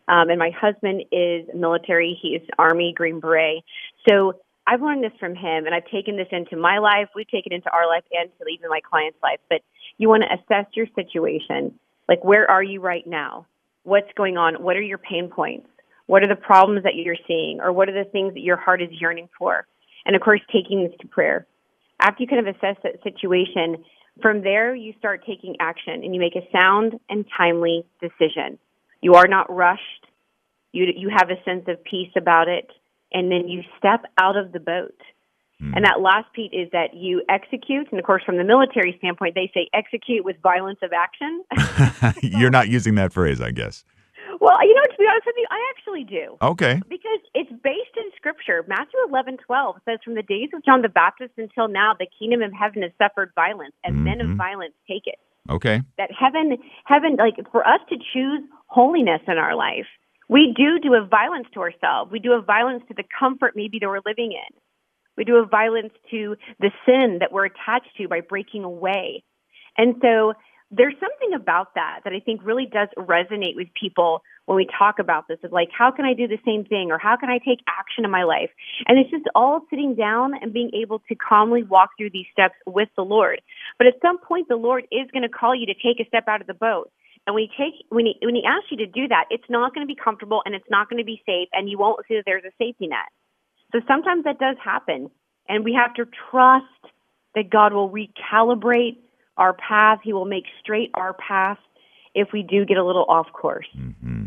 Um, 0.07 0.31
and 0.31 0.39
my 0.39 0.49
husband 0.49 1.03
is 1.11 1.45
military; 1.53 2.17
he 2.19 2.29
is 2.29 2.41
Army 2.57 2.91
Green 2.97 3.19
Beret. 3.19 3.63
So 4.09 4.33
I've 4.65 4.81
learned 4.81 5.03
this 5.03 5.13
from 5.19 5.35
him, 5.35 5.67
and 5.67 5.75
I've 5.75 5.85
taken 5.91 6.17
this 6.17 6.29
into 6.31 6.57
my 6.57 6.79
life. 6.79 7.09
We've 7.15 7.29
taken 7.29 7.51
it 7.51 7.57
into 7.57 7.69
our 7.69 7.85
life 7.85 8.03
and 8.19 8.31
to 8.39 8.45
even 8.47 8.67
my 8.67 8.81
client's 8.81 9.19
life. 9.21 9.41
But 9.47 9.61
you 9.99 10.09
want 10.09 10.23
to 10.23 10.33
assess 10.33 10.65
your 10.73 10.87
situation. 10.95 11.77
Like, 12.09 12.23
where 12.23 12.49
are 12.49 12.63
you 12.63 12.81
right 12.81 13.05
now? 13.05 13.45
What's 13.83 14.11
going 14.15 14.37
on? 14.37 14.55
What 14.55 14.75
are 14.75 14.81
your 14.81 14.97
pain 14.97 15.29
points? 15.29 15.67
What 16.07 16.23
are 16.23 16.27
the 16.27 16.35
problems 16.35 16.83
that 16.83 16.95
you're 16.95 17.15
seeing, 17.27 17.59
or 17.61 17.71
what 17.71 17.89
are 17.89 18.03
the 18.03 18.09
things 18.09 18.33
that 18.33 18.41
your 18.41 18.57
heart 18.57 18.81
is 18.81 18.89
yearning 18.91 19.29
for? 19.37 19.65
And 20.05 20.15
of 20.15 20.21
course, 20.21 20.41
taking 20.51 20.83
this 20.83 20.93
to 21.01 21.07
prayer. 21.07 21.47
After 21.99 22.23
you 22.23 22.27
kind 22.27 22.45
of 22.45 22.55
assess 22.55 22.75
that 22.83 23.01
situation, 23.03 23.83
from 24.21 24.41
there 24.41 24.75
you 24.75 24.93
start 24.99 25.23
taking 25.25 25.55
action 25.59 26.03
and 26.03 26.13
you 26.13 26.19
make 26.19 26.35
a 26.35 26.47
sound 26.51 26.99
and 27.09 27.25
timely 27.37 27.85
decision. 28.01 28.59
You 29.01 29.13
are 29.13 29.27
not 29.27 29.51
rushed. 29.53 30.07
You 30.73 30.85
you 30.95 31.09
have 31.09 31.29
a 31.29 31.41
sense 31.43 31.65
of 31.67 31.83
peace 31.83 32.11
about 32.15 32.47
it, 32.47 32.69
and 33.13 33.31
then 33.31 33.47
you 33.47 33.61
step 33.77 34.03
out 34.19 34.37
of 34.37 34.51
the 34.51 34.59
boat. 34.59 34.99
And 35.61 35.85
that 35.85 36.01
last 36.01 36.31
piece 36.33 36.51
is 36.53 36.69
that 36.71 36.95
you 36.95 37.21
execute, 37.29 37.87
and 37.91 37.99
of 37.99 38.05
course, 38.05 38.23
from 38.25 38.37
the 38.37 38.43
military 38.43 38.95
standpoint, 38.97 39.35
they 39.35 39.51
say 39.53 39.69
execute 39.73 40.25
with 40.25 40.35
violence 40.41 40.79
of 40.81 40.91
action. 40.91 41.43
You're 42.23 42.49
not 42.49 42.67
using 42.69 42.95
that 42.95 43.13
phrase, 43.13 43.39
I 43.41 43.51
guess. 43.51 43.83
well, 44.39 44.57
you 44.65 44.73
know, 44.73 44.81
to 44.81 44.97
be 44.97 45.05
honest 45.09 45.25
with 45.27 45.35
you, 45.37 45.47
I 45.51 45.59
actually 45.77 46.03
do. 46.03 46.37
Okay. 46.41 46.81
Because 46.89 47.19
it's 47.35 47.51
based 47.63 47.95
in 47.95 48.09
Scripture. 48.17 48.65
Matthew 48.67 48.99
eleven 49.07 49.37
twelve 49.37 49.77
says, 49.85 49.99
"From 50.03 50.15
the 50.15 50.23
days 50.23 50.49
of 50.53 50.65
John 50.65 50.81
the 50.81 50.89
Baptist 50.89 51.33
until 51.37 51.67
now, 51.67 51.93
the 51.97 52.07
kingdom 52.17 52.41
of 52.41 52.51
heaven 52.53 52.81
has 52.81 52.91
suffered 52.97 53.31
violence, 53.35 53.73
and 53.83 54.03
men 54.03 54.19
of 54.21 54.27
Mhm. 54.27 54.37
violence 54.37 54.73
take 54.87 55.05
it." 55.05 55.19
Okay. 55.49 55.81
That 55.97 56.09
heaven, 56.11 56.57
heaven, 56.85 57.15
like 57.17 57.35
for 57.51 57.67
us 57.67 57.81
to 57.89 57.97
choose 58.13 58.41
holiness 58.67 59.21
in 59.27 59.37
our 59.37 59.55
life, 59.55 59.87
we 60.29 60.53
do 60.55 60.79
do 60.79 60.93
a 60.95 61.05
violence 61.05 61.47
to 61.53 61.59
ourselves. 61.61 62.11
We 62.11 62.19
do 62.19 62.33
a 62.33 62.41
violence 62.41 62.83
to 62.87 62.93
the 62.93 63.03
comfort 63.19 63.53
maybe 63.55 63.79
that 63.79 63.87
we're 63.87 64.01
living 64.05 64.31
in. 64.31 64.51
We 65.17 65.23
do 65.23 65.37
a 65.37 65.45
violence 65.45 65.93
to 66.11 66.35
the 66.59 66.71
sin 66.85 67.17
that 67.19 67.31
we're 67.31 67.45
attached 67.45 67.95
to 67.97 68.07
by 68.07 68.21
breaking 68.21 68.63
away. 68.63 69.23
And 69.77 69.95
so 70.01 70.33
there's 70.71 70.95
something 70.99 71.33
about 71.35 71.75
that 71.75 71.99
that 72.05 72.13
I 72.13 72.19
think 72.19 72.41
really 72.43 72.65
does 72.65 72.87
resonate 72.97 73.55
with 73.55 73.67
people 73.79 74.23
when 74.45 74.55
we 74.55 74.65
talk 74.65 74.99
about 74.99 75.27
this 75.27 75.37
of 75.43 75.51
like, 75.51 75.67
how 75.77 75.91
can 75.91 76.05
I 76.05 76.13
do 76.13 76.27
the 76.27 76.39
same 76.45 76.63
thing 76.63 76.91
or 76.91 76.97
how 76.97 77.17
can 77.17 77.29
I 77.29 77.39
take 77.39 77.59
action 77.67 78.05
in 78.05 78.11
my 78.11 78.23
life? 78.23 78.49
And 78.87 78.97
it's 78.97 79.11
just 79.11 79.25
all 79.35 79.61
sitting 79.69 79.95
down 79.95 80.31
and 80.41 80.53
being 80.53 80.71
able 80.73 80.99
to 81.09 81.15
calmly 81.15 81.63
walk 81.63 81.91
through 81.97 82.11
these 82.11 82.25
steps 82.31 82.55
with 82.65 82.87
the 82.95 83.03
Lord. 83.03 83.41
But 83.77 83.87
at 83.87 83.95
some 84.01 84.17
point, 84.17 84.47
the 84.47 84.55
Lord 84.55 84.85
is 84.91 85.11
going 85.11 85.23
to 85.23 85.29
call 85.29 85.53
you 85.53 85.65
to 85.67 85.73
take 85.73 85.99
a 85.99 86.07
step 86.07 86.27
out 86.27 86.41
of 86.41 86.47
the 86.47 86.53
boat. 86.53 86.89
And 87.27 87.35
when 87.35 87.43
he 87.43 87.49
take 87.55 87.85
when 87.89 88.05
he 88.07 88.15
when 88.23 88.33
he 88.33 88.43
asks 88.43 88.71
you 88.71 88.77
to 88.77 88.87
do 88.87 89.07
that, 89.09 89.25
it's 89.29 89.47
not 89.47 89.75
going 89.75 89.85
to 89.85 89.93
be 89.93 89.99
comfortable 90.01 90.41
and 90.43 90.55
it's 90.55 90.69
not 90.71 90.89
going 90.89 90.97
to 90.97 91.05
be 91.05 91.21
safe, 91.25 91.49
and 91.53 91.69
you 91.69 91.77
won't 91.77 91.99
see 92.07 92.15
that 92.15 92.23
there's 92.25 92.43
a 92.43 92.51
safety 92.57 92.87
net. 92.87 93.11
So 93.71 93.79
sometimes 93.87 94.23
that 94.25 94.39
does 94.39 94.57
happen, 94.63 95.09
and 95.47 95.63
we 95.63 95.73
have 95.73 95.93
to 95.95 96.05
trust 96.29 96.65
that 97.35 97.49
God 97.49 97.73
will 97.73 97.89
recalibrate 97.89 98.97
our 99.37 99.53
path. 99.53 99.99
He 100.03 100.13
will 100.13 100.25
make 100.25 100.43
straight 100.59 100.91
our 100.93 101.13
path 101.13 101.57
if 102.13 102.29
we 102.33 102.43
do 102.43 102.65
get 102.65 102.77
a 102.77 102.83
little 102.83 103.05
off 103.07 103.27
course. 103.33 103.67
hmm 103.75 104.25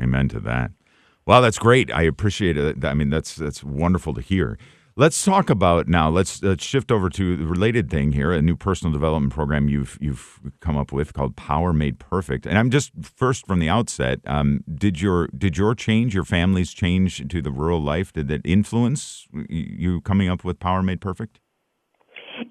Amen 0.00 0.28
to 0.28 0.40
that. 0.40 0.70
Well, 1.26 1.42
that's 1.42 1.58
great. 1.58 1.92
I 1.92 2.02
appreciate 2.02 2.56
it. 2.56 2.84
I 2.84 2.94
mean, 2.94 3.10
that's 3.10 3.36
that's 3.36 3.62
wonderful 3.62 4.14
to 4.14 4.20
hear. 4.20 4.58
Let's 4.96 5.24
talk 5.24 5.50
about 5.50 5.88
now. 5.88 6.08
Let's, 6.08 6.40
let's 6.40 6.64
shift 6.64 6.92
over 6.92 7.10
to 7.10 7.36
the 7.36 7.46
related 7.46 7.90
thing 7.90 8.12
here. 8.12 8.30
A 8.30 8.40
new 8.40 8.54
personal 8.54 8.92
development 8.92 9.32
program 9.32 9.68
you've 9.68 9.98
you've 10.00 10.38
come 10.60 10.76
up 10.76 10.92
with 10.92 11.12
called 11.12 11.34
Power 11.34 11.72
Made 11.72 11.98
Perfect. 11.98 12.46
And 12.46 12.56
I'm 12.56 12.70
just 12.70 12.92
first 13.02 13.44
from 13.44 13.58
the 13.58 13.68
outset. 13.68 14.20
Um, 14.24 14.62
did 14.72 15.00
your 15.00 15.26
did 15.36 15.58
your 15.58 15.74
change, 15.74 16.14
your 16.14 16.22
family's 16.22 16.72
change 16.72 17.26
to 17.26 17.42
the 17.42 17.50
rural 17.50 17.82
life, 17.82 18.12
did 18.12 18.28
that 18.28 18.42
influence 18.44 19.26
you 19.48 20.00
coming 20.02 20.28
up 20.28 20.44
with 20.44 20.60
Power 20.60 20.80
Made 20.80 21.00
Perfect? 21.00 21.40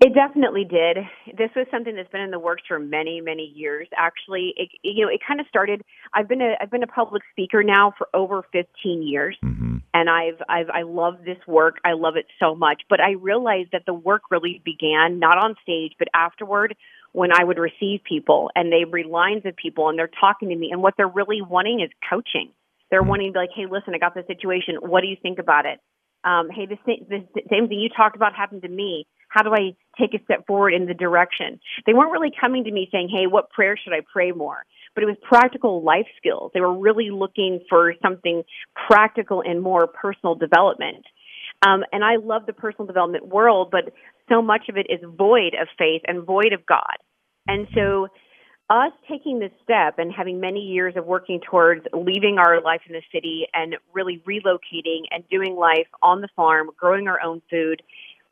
It 0.02 0.14
definitely 0.14 0.64
did. 0.64 0.98
This 1.38 1.50
was 1.56 1.68
something 1.72 1.96
that's 1.96 2.10
been 2.10 2.22
in 2.22 2.32
the 2.32 2.40
works 2.40 2.64
for 2.68 2.80
many, 2.80 3.22
many 3.22 3.52
years. 3.56 3.88
Actually, 3.98 4.54
it, 4.58 4.70
you 4.82 5.06
know, 5.06 5.12
it 5.12 5.22
kind 5.26 5.40
of 5.40 5.48
started. 5.48 5.82
I've 6.14 6.28
been 6.28 6.42
a 6.42 6.54
I've 6.62 6.72
been 6.72 6.84
a 6.84 6.88
public 6.88 7.24
speaker 7.32 7.64
now 7.64 7.94
for 7.98 8.08
over 8.14 8.44
15 8.52 9.04
years, 9.04 9.38
hmm 9.42 9.78
and 9.94 10.10
I've 10.10 10.42
I've 10.50 10.70
I 10.70 10.82
love 10.84 11.20
this 11.26 11.38
work. 11.48 11.78
I 11.86 11.94
love 11.94 12.16
it 12.16 12.26
so 12.40 12.56
much. 12.56 12.82
But 12.90 13.00
I 13.02 13.12
realized 13.12 13.70
that 13.74 13.84
the 13.86 13.94
work 13.94 14.24
really 14.32 14.62
began 14.66 15.20
not 15.20 15.38
on 15.38 15.56
stage, 15.62 15.94
but 16.00 16.08
afterward 16.14 16.76
when 17.12 17.32
I 17.32 17.44
would 17.44 17.60
receive 17.60 18.02
people 18.04 18.50
and 18.56 18.72
they 18.72 18.86
read 18.90 19.06
lines 19.06 19.44
of 19.46 19.56
people 19.56 19.90
and 19.90 20.00
they're 20.00 20.10
talking 20.20 20.50
to 20.50 20.56
me, 20.56 20.70
and 20.72 20.82
what 20.82 20.96
they're 20.98 21.08
really 21.08 21.42
wanting 21.42 21.82
is 21.82 21.92
coaching. 22.10 22.50
They're 22.90 23.04
wanting 23.04 23.30
to 23.30 23.34
be 23.34 23.40
like, 23.40 23.50
hey, 23.56 23.66
listen, 23.70 23.94
I 23.96 24.00
got 24.00 24.16
this 24.16 24.28
situation. 24.28 24.76
What 24.82 25.02
do 25.02 25.08
you 25.08 25.18
think 25.22 25.40
about 25.40 25.66
it? 25.66 25.80
Um, 26.24 26.50
hey, 26.50 26.66
this, 26.66 26.80
this 26.86 27.22
same 27.50 27.68
thing 27.68 27.80
you 27.80 27.90
talked 27.90 28.16
about 28.16 28.34
happened 28.36 28.62
to 28.62 28.70
me. 28.70 29.06
How 29.34 29.42
do 29.42 29.52
I 29.52 29.75
take 30.00 30.13
a 30.13 30.24
step 30.25 30.46
forward 30.46 30.74
in 30.74 30.86
the 30.86 30.94
direction? 30.94 31.60
They 31.88 31.94
weren't 31.94 32.12
really 32.12 32.32
coming 32.40 32.66
to 32.66 32.72
me 32.72 32.88
saying, 32.92 33.10
hey, 33.10 33.25
what 33.25 33.50
prayer 33.50 33.75
should 33.75 33.94
I 33.94 34.02
pray 34.12 34.32
more? 34.32 34.63
But 34.94 35.04
it 35.04 35.08
was 35.08 35.18
practical 35.28 35.84
life 35.84 36.06
skills. 36.18 36.52
They 36.54 36.62
were 36.62 36.78
really 36.78 37.10
looking 37.10 37.62
for 37.68 37.96
something 38.02 38.44
practical 38.88 39.42
and 39.42 39.60
more 39.60 39.88
personal 39.88 40.36
development. 40.36 41.04
Um, 41.66 41.84
and 41.92 42.04
I 42.04 42.18
love 42.22 42.46
the 42.46 42.54
personal 42.54 42.86
development 42.86 43.28
world, 43.28 43.70
but 43.72 43.92
so 44.30 44.42
much 44.42 44.70
of 44.70 44.78
it 44.78 44.86
is 44.90 45.00
void 45.18 45.56
of 45.60 45.68
faith 45.80 46.04
and 46.06 46.24
void 46.24 46.54
of 46.54 46.66
God. 46.68 46.98
And 47.48 47.68
so, 47.74 48.08
us 48.70 48.94
taking 49.10 49.40
this 49.40 49.52
step 49.62 49.96
and 49.98 50.12
having 50.12 50.40
many 50.40 50.62
years 50.62 50.94
of 50.96 51.06
working 51.06 51.42
towards 51.50 51.86
leaving 51.92 52.38
our 52.40 52.62
life 52.62 52.80
in 52.88 52.94
the 52.94 53.02
city 53.13 53.46
and 53.54 53.75
really 53.94 54.24
relocating 54.28 55.02
and 55.12 55.28
doing 55.30 55.56
life 55.56 55.88
on 56.02 56.22
the 56.22 56.30
farm, 56.36 56.70
growing 56.78 57.08
our 57.08 57.20
own 57.22 57.42
food, 57.50 57.82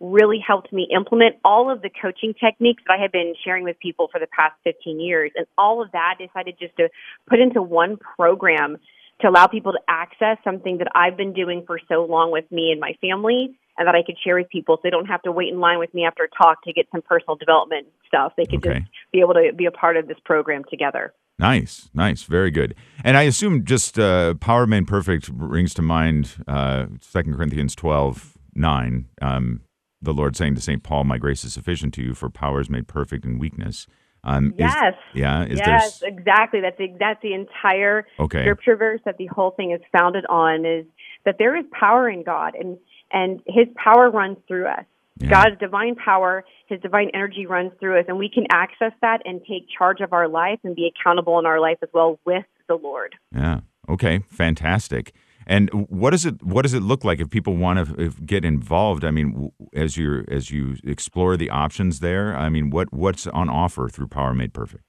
really 0.01 0.39
helped 0.45 0.73
me 0.73 0.87
implement 0.93 1.35
all 1.45 1.71
of 1.71 1.81
the 1.81 1.89
coaching 1.89 2.33
techniques 2.33 2.81
that 2.87 2.97
I 2.97 3.01
had 3.01 3.11
been 3.11 3.35
sharing 3.45 3.63
with 3.63 3.79
people 3.79 4.09
for 4.11 4.19
the 4.19 4.27
past 4.27 4.55
15 4.63 4.99
years. 4.99 5.31
And 5.35 5.45
all 5.57 5.81
of 5.81 5.91
that 5.91 6.15
I 6.19 6.25
decided 6.25 6.55
just 6.59 6.75
to 6.77 6.89
put 7.29 7.39
into 7.39 7.61
one 7.61 7.97
program 7.97 8.77
to 9.21 9.29
allow 9.29 9.45
people 9.45 9.71
to 9.71 9.79
access 9.87 10.37
something 10.43 10.79
that 10.79 10.87
I've 10.95 11.15
been 11.15 11.33
doing 11.33 11.63
for 11.67 11.79
so 11.87 12.05
long 12.09 12.31
with 12.31 12.51
me 12.51 12.71
and 12.71 12.79
my 12.79 12.93
family 12.99 13.55
and 13.77 13.87
that 13.87 13.95
I 13.95 14.01
could 14.03 14.17
share 14.23 14.35
with 14.35 14.49
people 14.49 14.77
so 14.77 14.81
they 14.83 14.89
don't 14.89 15.05
have 15.05 15.21
to 15.21 15.31
wait 15.31 15.49
in 15.49 15.59
line 15.59 15.77
with 15.77 15.93
me 15.93 16.05
after 16.05 16.23
a 16.23 16.29
talk 16.29 16.63
to 16.63 16.73
get 16.73 16.87
some 16.91 17.03
personal 17.03 17.35
development 17.35 17.87
stuff. 18.07 18.33
They 18.35 18.45
could 18.45 18.65
okay. 18.65 18.79
just 18.79 18.91
be 19.13 19.19
able 19.19 19.35
to 19.35 19.53
be 19.55 19.65
a 19.65 19.71
part 19.71 19.97
of 19.97 20.07
this 20.07 20.17
program 20.25 20.63
together. 20.69 21.13
Nice, 21.37 21.89
nice, 21.93 22.23
very 22.23 22.51
good. 22.51 22.75
And 23.03 23.17
I 23.17 23.23
assume 23.23 23.65
just 23.65 23.97
uh, 23.97 24.35
Power 24.35 24.67
Made 24.67 24.87
Perfect 24.87 25.31
brings 25.31 25.73
to 25.75 25.81
mind 25.81 26.35
uh, 26.47 26.87
2 27.11 27.23
Corinthians 27.33 27.75
12, 27.75 28.37
9. 28.53 29.05
Um, 29.21 29.61
the 30.01 30.13
Lord 30.13 30.35
saying 30.35 30.55
to 30.55 30.61
St. 30.61 30.83
Paul, 30.83 31.03
My 31.03 31.17
grace 31.17 31.43
is 31.43 31.53
sufficient 31.53 31.93
to 31.95 32.01
you, 32.01 32.13
for 32.13 32.29
power 32.29 32.59
is 32.59 32.69
made 32.69 32.87
perfect 32.87 33.25
in 33.25 33.39
weakness. 33.39 33.87
Um, 34.23 34.53
yes. 34.57 34.75
Is, 35.13 35.19
yeah. 35.19 35.45
Is 35.45 35.59
yes. 35.59 36.03
Exactly. 36.03 36.61
That's 36.61 36.77
the, 36.77 36.95
that's 36.99 37.21
the 37.21 37.33
entire 37.33 38.05
okay. 38.19 38.41
scripture 38.41 38.75
verse 38.75 39.01
that 39.05 39.17
the 39.17 39.27
whole 39.27 39.51
thing 39.51 39.71
is 39.71 39.81
founded 39.91 40.25
on. 40.27 40.65
Is 40.65 40.85
that 41.25 41.35
there 41.39 41.55
is 41.57 41.65
power 41.71 42.09
in 42.09 42.23
God, 42.23 42.53
and 42.55 42.77
and 43.11 43.41
His 43.47 43.67
power 43.75 44.09
runs 44.09 44.37
through 44.47 44.67
us. 44.67 44.85
Yeah. 45.17 45.29
God's 45.29 45.59
divine 45.59 45.95
power, 45.95 46.43
His 46.67 46.79
divine 46.81 47.09
energy 47.13 47.45
runs 47.45 47.71
through 47.79 47.99
us, 47.99 48.05
and 48.07 48.17
we 48.17 48.29
can 48.29 48.45
access 48.51 48.93
that 49.01 49.21
and 49.25 49.41
take 49.41 49.67
charge 49.75 50.01
of 50.01 50.13
our 50.13 50.27
life 50.27 50.59
and 50.63 50.75
be 50.75 50.89
accountable 50.89 51.39
in 51.39 51.45
our 51.45 51.59
life 51.59 51.77
as 51.81 51.89
well 51.93 52.19
with 52.25 52.45
the 52.67 52.75
Lord. 52.75 53.15
Yeah. 53.35 53.61
Okay. 53.89 54.19
Fantastic. 54.29 55.13
And 55.47 55.69
what 55.89 56.11
does 56.11 56.25
it 56.25 56.43
what 56.43 56.63
does 56.63 56.73
it 56.73 56.83
look 56.83 57.03
like 57.03 57.19
if 57.19 57.29
people 57.29 57.55
want 57.55 57.97
to 57.97 58.09
get 58.25 58.45
involved? 58.45 59.03
I 59.03 59.11
mean, 59.11 59.51
as 59.73 59.97
you 59.97 60.23
as 60.27 60.51
you 60.51 60.77
explore 60.83 61.37
the 61.37 61.49
options 61.49 61.99
there, 61.99 62.35
I 62.35 62.49
mean, 62.49 62.69
what 62.69 62.93
what's 62.93 63.27
on 63.27 63.49
offer 63.49 63.89
through 63.89 64.07
Power 64.07 64.33
Made 64.33 64.53
Perfect? 64.53 64.83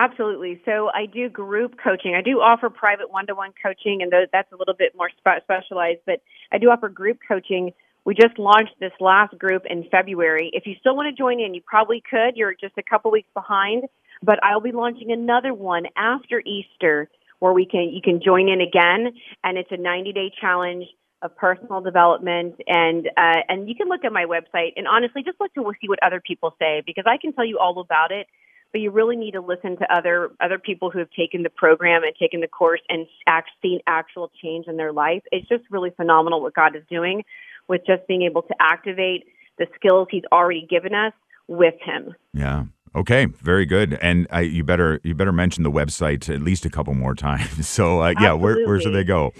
Absolutely. 0.00 0.60
So 0.64 0.90
I 0.94 1.06
do 1.06 1.28
group 1.28 1.74
coaching. 1.82 2.14
I 2.14 2.22
do 2.22 2.38
offer 2.38 2.70
private 2.70 3.10
one-to-one 3.10 3.52
coaching, 3.60 4.00
and 4.00 4.12
that's 4.32 4.52
a 4.52 4.56
little 4.56 4.74
bit 4.74 4.92
more 4.96 5.10
specialized. 5.16 6.00
But 6.06 6.20
I 6.52 6.58
do 6.58 6.68
offer 6.68 6.88
group 6.88 7.18
coaching. 7.26 7.72
We 8.04 8.14
just 8.14 8.38
launched 8.38 8.74
this 8.78 8.92
last 9.00 9.36
group 9.38 9.64
in 9.68 9.84
February. 9.90 10.50
If 10.52 10.66
you 10.66 10.74
still 10.78 10.94
want 10.94 11.14
to 11.14 11.20
join 11.20 11.40
in, 11.40 11.52
you 11.52 11.62
probably 11.66 12.02
could. 12.08 12.36
You're 12.36 12.54
just 12.54 12.78
a 12.78 12.82
couple 12.82 13.10
weeks 13.10 13.28
behind, 13.34 13.84
but 14.22 14.38
I'll 14.44 14.60
be 14.60 14.72
launching 14.72 15.10
another 15.10 15.52
one 15.52 15.86
after 15.96 16.40
Easter 16.46 17.08
where 17.40 17.52
we 17.52 17.66
can 17.66 17.90
you 17.92 18.00
can 18.02 18.20
join 18.24 18.48
in 18.48 18.60
again, 18.60 19.12
and 19.44 19.58
it's 19.58 19.70
a 19.72 19.76
90 19.76 20.12
day 20.12 20.32
challenge 20.40 20.86
of 21.20 21.36
personal 21.36 21.80
development 21.80 22.54
and 22.68 23.08
uh, 23.16 23.40
and 23.48 23.68
you 23.68 23.74
can 23.74 23.88
look 23.88 24.04
at 24.04 24.12
my 24.12 24.24
website 24.24 24.72
and 24.76 24.86
honestly 24.86 25.22
just 25.24 25.40
look 25.40 25.52
to 25.54 25.64
see 25.80 25.88
what 25.88 25.98
other 26.02 26.22
people 26.24 26.54
say 26.60 26.80
because 26.86 27.04
I 27.08 27.16
can 27.16 27.32
tell 27.32 27.44
you 27.44 27.58
all 27.58 27.80
about 27.80 28.12
it 28.12 28.28
but 28.72 28.80
you 28.80 28.90
really 28.90 29.16
need 29.16 29.32
to 29.32 29.40
listen 29.40 29.76
to 29.78 29.92
other 29.94 30.30
other 30.40 30.58
people 30.58 30.90
who 30.90 30.98
have 30.98 31.10
taken 31.10 31.42
the 31.42 31.50
program 31.50 32.02
and 32.04 32.12
taken 32.18 32.40
the 32.40 32.48
course 32.48 32.80
and 32.88 33.06
act, 33.26 33.50
seen 33.62 33.80
actual 33.86 34.30
change 34.42 34.66
in 34.66 34.76
their 34.76 34.92
life. 34.92 35.22
It's 35.32 35.48
just 35.48 35.64
really 35.70 35.90
phenomenal 35.90 36.42
what 36.42 36.54
God 36.54 36.76
is 36.76 36.82
doing 36.90 37.24
with 37.68 37.82
just 37.86 38.06
being 38.06 38.22
able 38.22 38.42
to 38.42 38.54
activate 38.60 39.26
the 39.58 39.66
skills 39.74 40.08
He's 40.10 40.24
already 40.32 40.66
given 40.68 40.94
us 40.94 41.12
with 41.46 41.74
Him. 41.84 42.14
Yeah. 42.34 42.64
Okay, 42.94 43.26
very 43.26 43.66
good. 43.66 43.94
And 44.00 44.26
uh, 44.32 44.38
you 44.38 44.64
better 44.64 45.00
you 45.02 45.14
better 45.14 45.32
mention 45.32 45.62
the 45.62 45.70
website 45.70 46.32
at 46.32 46.42
least 46.42 46.64
a 46.64 46.70
couple 46.70 46.94
more 46.94 47.14
times. 47.28 47.68
So 47.68 48.02
uh, 48.02 48.14
yeah, 48.20 48.32
where 48.32 48.66
where 48.66 48.80
should 48.80 48.94
they 48.94 49.04
go? 49.04 49.32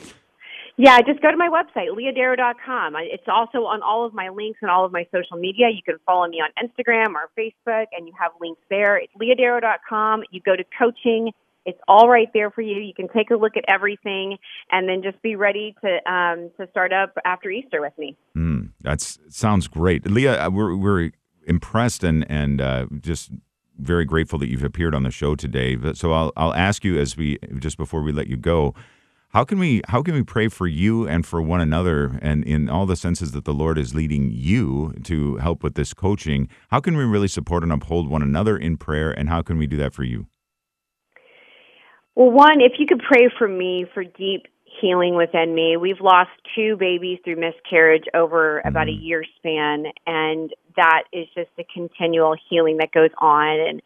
Yeah, 0.81 1.00
just 1.00 1.21
go 1.21 1.28
to 1.33 1.37
my 1.37 1.49
website, 1.49 1.88
leahdarrow.com. 1.88 2.95
It's 2.99 3.26
also 3.26 3.64
on 3.64 3.83
all 3.83 4.07
of 4.07 4.14
my 4.14 4.28
links 4.28 4.61
and 4.62 4.71
all 4.71 4.85
of 4.85 4.93
my 4.93 5.09
social 5.12 5.37
media. 5.37 5.71
You 5.71 5.83
can 5.85 5.97
follow 6.07 6.28
me 6.28 6.37
on 6.37 6.50
Instagram 6.64 7.14
or 7.14 7.28
Facebook, 7.37 7.87
and 7.90 8.07
you 8.07 8.12
have 8.17 8.31
links 8.40 8.61
there. 8.71 8.97
It's 8.97 9.12
leahdarrow.com. 9.21 10.23
You 10.31 10.40
go 10.40 10.55
to 10.55 10.62
coaching. 10.78 11.33
It's 11.67 11.81
all 11.88 12.09
right 12.09 12.28
there 12.33 12.52
for 12.52 12.62
you. 12.62 12.81
You 12.81 12.95
can 12.95 13.09
take 13.09 13.33
a 13.33 13.35
look 13.35 13.57
at 13.57 13.64
everything, 13.67 14.38
and 14.71 14.88
then 14.88 15.02
just 15.02 15.21
be 15.21 15.35
ready 15.35 15.75
to 15.85 16.11
um, 16.11 16.50
to 16.59 16.71
start 16.71 16.93
up 16.93 17.12
after 17.25 17.50
Easter 17.50 17.81
with 17.81 17.99
me. 17.99 18.17
Mm, 18.37 18.71
that 18.83 19.00
sounds 19.00 19.67
great, 19.67 20.09
Leah. 20.09 20.47
Uh, 20.47 20.49
we're 20.49 20.76
we're 20.76 21.11
impressed 21.49 22.05
and 22.05 22.28
and 22.31 22.61
uh, 22.61 22.87
just 23.00 23.31
very 23.78 24.05
grateful 24.05 24.38
that 24.38 24.49
you've 24.49 24.64
appeared 24.64 24.95
on 24.95 25.02
the 25.02 25.11
show 25.11 25.35
today. 25.35 25.76
So 25.95 26.12
I'll 26.12 26.33
I'll 26.37 26.55
ask 26.55 26.85
you 26.85 26.99
as 26.99 27.17
we 27.17 27.38
just 27.59 27.76
before 27.76 28.02
we 28.02 28.12
let 28.12 28.26
you 28.28 28.37
go, 28.37 28.75
how 29.31 29.45
can 29.45 29.59
we 29.59 29.83
how 29.88 30.02
can 30.02 30.14
we 30.14 30.23
pray 30.23 30.49
for 30.49 30.67
you 30.67 31.07
and 31.07 31.25
for 31.25 31.40
one 31.43 31.61
another 31.61 32.19
and 32.23 32.45
in 32.45 32.69
all 32.69 32.87
the 32.87 32.97
senses 32.97 33.33
that 33.33 33.45
the 33.45 33.55
Lord 33.55 33.78
is 33.78 33.95
leading 33.95 34.31
you 34.33 34.95
to 35.05 35.37
help 35.37 35.62
with 35.62 35.75
this 35.75 35.95
coaching? 35.95 36.49
How 36.71 36.81
can 36.81 36.97
we 36.97 37.05
really 37.05 37.28
support 37.28 37.62
and 37.62 37.73
uphold 37.73 38.09
one 38.09 38.23
another 38.23 38.57
in 38.57 38.76
prayer 38.76 39.11
and 39.11 39.28
how 39.28 39.43
can 39.43 39.59
we 39.59 39.67
do 39.67 39.76
that 39.76 39.93
for 39.93 40.05
you? 40.05 40.26
Well, 42.14 42.33
one, 42.33 42.61
if 42.61 42.73
you 42.81 42.87
could 42.87 43.00
pray 43.00 43.28
for 43.38 43.47
me 43.47 43.87
for 43.95 44.02
deep 44.02 44.47
healing 44.80 45.16
within 45.16 45.54
me. 45.54 45.76
We've 45.76 46.00
lost 46.00 46.30
two 46.54 46.76
babies 46.76 47.18
through 47.25 47.37
miscarriage 47.37 48.04
over 48.14 48.61
about 48.61 48.88
a 48.88 48.92
mm-hmm. 48.92 49.04
year 49.04 49.25
span, 49.37 49.85
and 50.06 50.50
that 50.76 51.04
is 51.12 51.26
just 51.35 51.50
a 51.58 51.64
continual 51.73 52.37
healing 52.49 52.78
that 52.78 52.92
goes 52.92 53.11
on, 53.18 53.58
and 53.61 53.82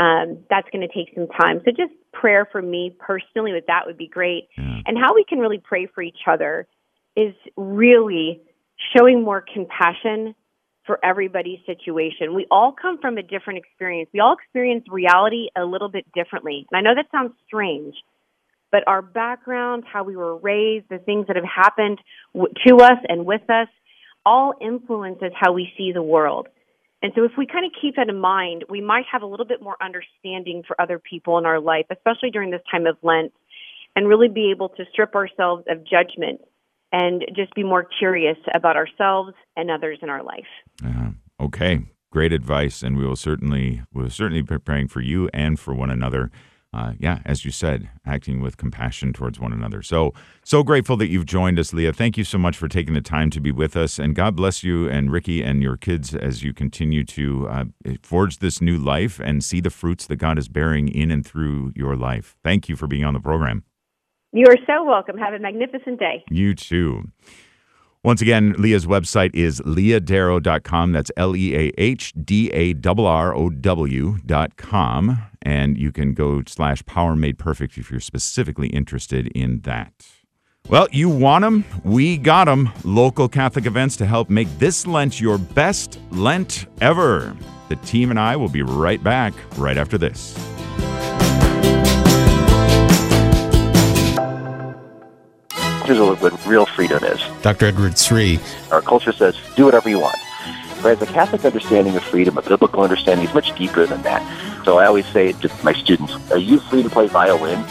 um, 0.00 0.44
that's 0.48 0.68
going 0.70 0.86
to 0.86 0.94
take 0.94 1.14
some 1.14 1.28
time. 1.28 1.60
So, 1.64 1.70
just 1.70 1.92
prayer 2.12 2.48
for 2.50 2.62
me 2.62 2.94
personally 2.98 3.52
with 3.52 3.66
that 3.66 3.82
would 3.86 3.98
be 3.98 4.08
great. 4.08 4.48
Yeah. 4.56 4.80
And 4.86 4.98
how 4.98 5.14
we 5.14 5.24
can 5.28 5.38
really 5.38 5.62
pray 5.62 5.86
for 5.86 6.02
each 6.02 6.26
other 6.26 6.66
is 7.16 7.34
really 7.56 8.40
showing 8.96 9.22
more 9.22 9.44
compassion 9.52 10.34
for 10.86 10.98
everybody's 11.04 11.60
situation. 11.64 12.34
We 12.34 12.46
all 12.50 12.72
come 12.72 12.98
from 12.98 13.16
a 13.16 13.22
different 13.22 13.58
experience. 13.58 14.10
We 14.12 14.20
all 14.20 14.34
experience 14.34 14.84
reality 14.90 15.48
a 15.56 15.64
little 15.64 15.88
bit 15.88 16.06
differently. 16.12 16.66
And 16.70 16.78
I 16.78 16.80
know 16.82 16.94
that 16.96 17.06
sounds 17.12 17.32
strange, 17.46 17.94
but 18.72 18.82
our 18.88 19.02
background, 19.02 19.84
how 19.90 20.02
we 20.02 20.16
were 20.16 20.36
raised, 20.38 20.86
the 20.88 20.98
things 20.98 21.26
that 21.28 21.36
have 21.36 21.44
happened 21.44 21.98
to 22.34 22.76
us 22.78 22.98
and 23.06 23.26
with 23.26 23.42
us, 23.50 23.68
all 24.24 24.54
influences 24.60 25.30
how 25.38 25.52
we 25.52 25.70
see 25.76 25.92
the 25.92 26.02
world. 26.02 26.48
And 27.02 27.12
so 27.14 27.24
if 27.24 27.32
we 27.36 27.46
kind 27.46 27.66
of 27.66 27.72
keep 27.80 27.96
that 27.96 28.08
in 28.08 28.18
mind, 28.18 28.64
we 28.70 28.80
might 28.80 29.04
have 29.10 29.22
a 29.22 29.26
little 29.26 29.44
bit 29.44 29.60
more 29.60 29.76
understanding 29.82 30.62
for 30.66 30.80
other 30.80 30.98
people 30.98 31.36
in 31.36 31.44
our 31.44 31.60
life, 31.60 31.86
especially 31.90 32.30
during 32.30 32.50
this 32.50 32.62
time 32.70 32.86
of 32.86 32.96
Lent, 33.02 33.32
and 33.94 34.08
really 34.08 34.28
be 34.28 34.50
able 34.54 34.70
to 34.70 34.84
strip 34.90 35.14
ourselves 35.14 35.64
of 35.68 35.78
judgment 35.84 36.40
and 36.92 37.24
just 37.34 37.54
be 37.54 37.64
more 37.64 37.86
curious 37.98 38.38
about 38.54 38.76
ourselves 38.76 39.32
and 39.56 39.70
others 39.70 39.98
in 40.00 40.08
our 40.08 40.22
life. 40.22 40.46
Uh, 40.84 41.10
okay, 41.40 41.80
great 42.10 42.32
advice, 42.32 42.82
and 42.82 42.96
we 42.96 43.04
will 43.04 43.16
certainly 43.16 43.82
we 43.92 44.04
will 44.04 44.10
certainly 44.10 44.42
be 44.42 44.58
praying 44.58 44.88
for 44.88 45.00
you 45.00 45.28
and 45.34 45.58
for 45.58 45.74
one 45.74 45.90
another 45.90 46.30
uh, 46.74 46.92
yeah, 46.98 47.20
as 47.24 47.44
you 47.44 47.50
said, 47.50 47.90
acting 48.06 48.40
with 48.40 48.56
compassion 48.56 49.12
towards 49.12 49.38
one 49.38 49.52
another. 49.52 49.82
So, 49.82 50.14
so 50.42 50.62
grateful 50.62 50.96
that 50.96 51.08
you've 51.08 51.26
joined 51.26 51.58
us, 51.58 51.72
Leah. 51.72 51.92
Thank 51.92 52.16
you 52.16 52.24
so 52.24 52.38
much 52.38 52.56
for 52.56 52.66
taking 52.66 52.94
the 52.94 53.02
time 53.02 53.28
to 53.30 53.40
be 53.40 53.52
with 53.52 53.76
us. 53.76 53.98
And 53.98 54.14
God 54.14 54.34
bless 54.34 54.64
you 54.64 54.88
and 54.88 55.12
Ricky 55.12 55.42
and 55.42 55.62
your 55.62 55.76
kids 55.76 56.14
as 56.14 56.42
you 56.42 56.54
continue 56.54 57.04
to 57.04 57.48
uh, 57.48 57.64
forge 58.02 58.38
this 58.38 58.62
new 58.62 58.78
life 58.78 59.20
and 59.20 59.44
see 59.44 59.60
the 59.60 59.70
fruits 59.70 60.06
that 60.06 60.16
God 60.16 60.38
is 60.38 60.48
bearing 60.48 60.88
in 60.88 61.10
and 61.10 61.26
through 61.26 61.72
your 61.76 61.94
life. 61.94 62.36
Thank 62.42 62.68
you 62.68 62.76
for 62.76 62.86
being 62.86 63.04
on 63.04 63.12
the 63.12 63.20
program. 63.20 63.64
You 64.32 64.46
are 64.48 64.56
so 64.66 64.82
welcome. 64.82 65.18
Have 65.18 65.34
a 65.34 65.38
magnificent 65.38 66.00
day. 66.00 66.24
You 66.30 66.54
too. 66.54 67.10
Once 68.04 68.20
again, 68.20 68.52
Leah's 68.58 68.84
website 68.84 69.32
is 69.32 69.60
leahdarrow.com. 69.60 70.90
That's 70.90 71.12
L 71.16 71.36
E 71.36 71.54
A 71.54 71.72
H 71.78 72.12
D 72.24 72.50
A 72.52 72.74
R 72.88 73.06
R 73.06 73.34
O 73.34 73.48
W.com. 73.48 75.22
And 75.42 75.78
you 75.78 75.92
can 75.92 76.12
go 76.12 76.42
slash 76.46 76.84
power 76.84 77.14
made 77.14 77.38
perfect 77.38 77.78
if 77.78 77.92
you're 77.92 78.00
specifically 78.00 78.68
interested 78.68 79.28
in 79.28 79.60
that. 79.60 79.92
Well, 80.68 80.88
you 80.90 81.08
want 81.08 81.42
them? 81.42 81.64
We 81.84 82.16
got 82.16 82.46
them. 82.46 82.70
Local 82.84 83.28
Catholic 83.28 83.66
events 83.66 83.96
to 83.96 84.06
help 84.06 84.30
make 84.30 84.48
this 84.58 84.84
Lent 84.86 85.20
your 85.20 85.38
best 85.38 86.00
Lent 86.10 86.66
ever. 86.80 87.36
The 87.68 87.76
team 87.76 88.10
and 88.10 88.18
I 88.18 88.34
will 88.34 88.48
be 88.48 88.62
right 88.62 89.02
back 89.02 89.32
right 89.58 89.76
after 89.76 89.96
this. 89.96 90.36
Here's 95.84 95.98
what 95.98 96.46
real 96.46 96.66
freedom 96.66 97.02
is. 97.04 97.20
Dr. 97.42 97.66
Edward 97.66 97.98
Sri. 97.98 98.38
Our 98.70 98.82
culture 98.82 99.12
says, 99.12 99.36
do 99.56 99.64
whatever 99.64 99.88
you 99.88 99.98
want. 99.98 100.16
Whereas 100.80 101.00
a 101.02 101.06
Catholic 101.06 101.44
understanding 101.44 101.96
of 101.96 102.02
freedom, 102.02 102.36
a 102.38 102.42
biblical 102.42 102.82
understanding, 102.82 103.26
is 103.26 103.34
much 103.34 103.56
deeper 103.56 103.86
than 103.86 104.02
that. 104.02 104.22
So 104.64 104.78
I 104.78 104.86
always 104.86 105.06
say 105.06 105.32
to 105.32 105.50
my 105.62 105.72
students, 105.72 106.14
are 106.30 106.38
you 106.38 106.60
free 106.60 106.82
to 106.82 106.90
play 106.90 107.06
violin? 107.06 107.64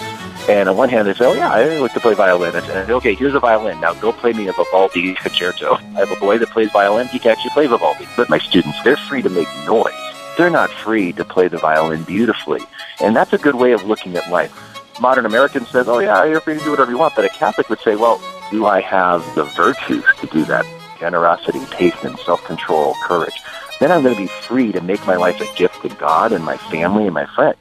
And 0.50 0.68
on 0.68 0.76
one 0.76 0.90
hand, 0.90 1.08
they 1.08 1.14
say, 1.14 1.26
oh, 1.26 1.34
yeah, 1.34 1.52
I 1.52 1.78
like 1.78 1.94
to 1.94 2.00
play 2.00 2.14
violin. 2.14 2.56
And 2.56 2.66
I 2.66 2.86
say, 2.86 2.94
okay, 2.94 3.14
here's 3.14 3.34
a 3.34 3.40
violin. 3.40 3.80
Now 3.80 3.94
go 3.94 4.12
play 4.12 4.34
me 4.34 4.48
a 4.48 4.54
Vivaldi 4.54 5.14
concerto. 5.16 5.76
I 5.76 6.00
have 6.00 6.12
a 6.12 6.16
boy 6.20 6.38
that 6.40 6.50
plays 6.50 6.72
violin. 6.72 7.08
He 7.08 7.20
can 7.20 7.32
actually 7.32 7.52
play 7.52 7.68
Vivaldi. 7.68 8.08
But 8.18 8.30
my 8.30 8.40
students, 8.40 8.82
they're 8.84 8.98
free 8.98 9.22
to 9.22 9.30
make 9.30 9.48
noise. 9.66 9.94
They're 10.38 10.50
not 10.50 10.70
free 10.72 11.14
to 11.14 11.26
play 11.26 11.48
the 11.48 11.58
violin 11.58 12.04
beautifully. 12.04 12.62
And 13.02 13.16
that's 13.16 13.34
a 13.34 13.38
good 13.38 13.56
way 13.56 13.74
of 13.74 13.84
looking 13.86 14.16
at 14.16 14.30
life. 14.32 14.71
Modern 15.00 15.26
American 15.26 15.66
says, 15.66 15.88
oh, 15.88 16.00
yeah, 16.00 16.26
you're 16.26 16.42
free 16.42 16.58
to 16.58 16.64
do 16.64 16.72
whatever 16.72 16.92
you 16.92 16.98
want. 16.98 17.16
But 17.16 17.26
a 17.26 17.30
Catholic 17.30 17.70
would 17.70 17.80
say, 17.80 17.96
well, 17.96 18.22
do 18.52 18.66
I 18.66 18.82
have 18.82 19.24
the 19.36 19.46
virtues 19.46 20.06
to 20.20 20.28
do 20.28 20.44
that? 20.46 20.66
Generosity, 21.00 21.62
patience, 21.72 22.22
self-control, 22.24 22.96
courage. 23.04 23.34
Then 23.80 23.92
I'm 23.92 24.04
going 24.04 24.14
to 24.16 24.22
be 24.22 24.28
free 24.28 24.72
to 24.74 24.82
make 24.82 25.06
my 25.08 25.16
life 25.16 25.42
a 25.42 25.58
gift 25.58 25.82
to 25.82 25.90
God 25.90 26.32
and 26.32 26.46
my 26.46 26.58
family 26.58 27.06
and 27.06 27.14
my 27.14 27.26
friends. 27.26 27.58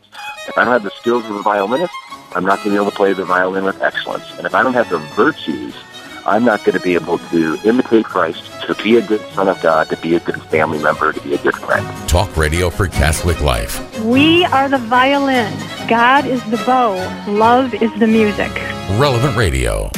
If 0.48 0.58
I 0.58 0.64
don't 0.64 0.72
have 0.72 0.82
the 0.82 0.90
skills 0.90 1.24
of 1.24 1.36
a 1.36 1.42
violinist, 1.42 1.94
I'm 2.32 2.44
not 2.44 2.56
going 2.58 2.64
to 2.64 2.70
be 2.70 2.76
able 2.76 2.90
to 2.90 2.96
play 2.96 3.12
the 3.12 3.24
violin 3.24 3.64
with 3.64 3.80
excellence. 3.80 4.24
And 4.36 4.46
if 4.46 4.54
I 4.54 4.62
don't 4.62 4.74
have 4.74 4.90
the 4.90 4.98
virtues, 4.98 5.74
I'm 6.26 6.44
not 6.44 6.64
going 6.64 6.76
to 6.76 6.82
be 6.82 6.94
able 6.94 7.18
to 7.18 7.58
imitate 7.64 8.04
Christ, 8.04 8.44
to 8.62 8.74
be 8.82 8.96
a 8.96 9.02
good 9.02 9.20
son 9.32 9.48
of 9.48 9.60
God, 9.62 9.88
to 9.88 9.96
be 9.96 10.14
a 10.14 10.20
good 10.20 10.40
family 10.44 10.82
member, 10.82 11.12
to 11.12 11.20
be 11.20 11.34
a 11.34 11.38
good 11.38 11.56
friend. 11.56 11.86
Talk 12.08 12.36
radio 12.36 12.70
for 12.70 12.86
Catholic 12.86 13.40
life. 13.40 13.78
We 14.04 14.44
are 14.46 14.68
the 14.68 14.78
violin. 14.78 15.52
God 15.88 16.26
is 16.26 16.42
the 16.50 16.58
bow. 16.58 16.94
Love 17.28 17.74
is 17.74 17.92
the 17.98 18.06
music. 18.06 18.52
Relevant 18.98 19.36
Radio. 19.36 19.90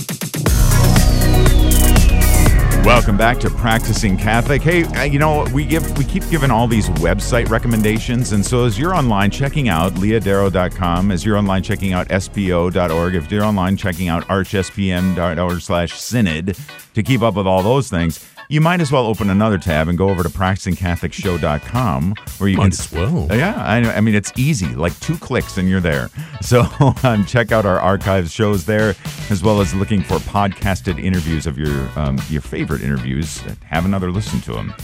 Welcome 2.85 3.17
back 3.17 3.39
to 3.39 3.49
Practicing 3.49 4.17
Catholic. 4.17 4.61
Hey, 4.61 4.83
uh, 4.83 5.05
you 5.05 5.21
know 5.21 5.47
we 5.55 5.65
give 5.65 5.97
we 5.97 6.05
keep 6.05 6.29
giving 6.31 6.51
all 6.51 6.67
these 6.67 6.89
website 6.89 7.49
recommendations, 7.49 8.33
and 8.33 8.45
so 8.45 8.65
as 8.65 8.77
you're 8.77 8.93
online 8.93 9.31
checking 9.31 9.69
out 9.69 9.95
leahdarrow.com, 9.95 11.13
as 11.13 11.25
you're 11.25 11.37
online 11.37 11.63
checking 11.63 11.93
out 11.93 12.09
spo.org, 12.09 13.15
if 13.15 13.31
you're 13.31 13.45
online 13.45 13.77
checking 13.77 14.09
out 14.09 14.27
archspm.org/synod 14.27 16.57
to 16.95 17.03
keep 17.05 17.23
up 17.23 17.37
with 17.37 17.47
all 17.47 17.63
those 17.63 17.89
things, 17.89 18.29
you 18.53 18.61
might 18.61 18.83
as 18.83 18.93
well 18.93 19.07
open 19.07 19.31
another 19.31 19.57
tab 19.57 19.89
and 19.89 19.97
go 19.97 20.11
over 20.11 20.23
to 20.23 20.29
practicingcatholicshow.com 20.29 22.15
where 22.37 22.51
you 22.51 22.59
Might 22.59 22.65
can 22.65 22.73
as 22.73 22.93
well. 22.93 23.27
yeah, 23.31 23.55
I, 23.57 23.79
I 23.79 24.01
mean 24.03 24.15
it's 24.15 24.31
easy, 24.37 24.67
like 24.75 24.99
two 25.01 25.17
clicks 25.17 25.57
and 25.57 25.69
you're 25.69 25.81
there. 25.81 26.11
So 26.43 26.67
um, 27.05 27.25
check 27.25 27.53
out 27.53 27.65
our 27.65 27.79
archives 27.79 28.33
shows 28.33 28.67
there, 28.67 28.97
as 29.31 29.45
well 29.45 29.61
as 29.61 29.73
looking 29.75 30.03
for 30.03 30.17
podcasted 30.17 31.03
interviews 31.03 31.47
of 31.47 31.57
your 31.57 31.89
um, 31.97 32.19
your 32.29 32.43
favorite 32.43 32.83
interviews. 32.83 33.39
Have 33.67 33.85
another 33.85 34.11
listen 34.11 34.41
to 34.41 34.53
them. 34.53 34.75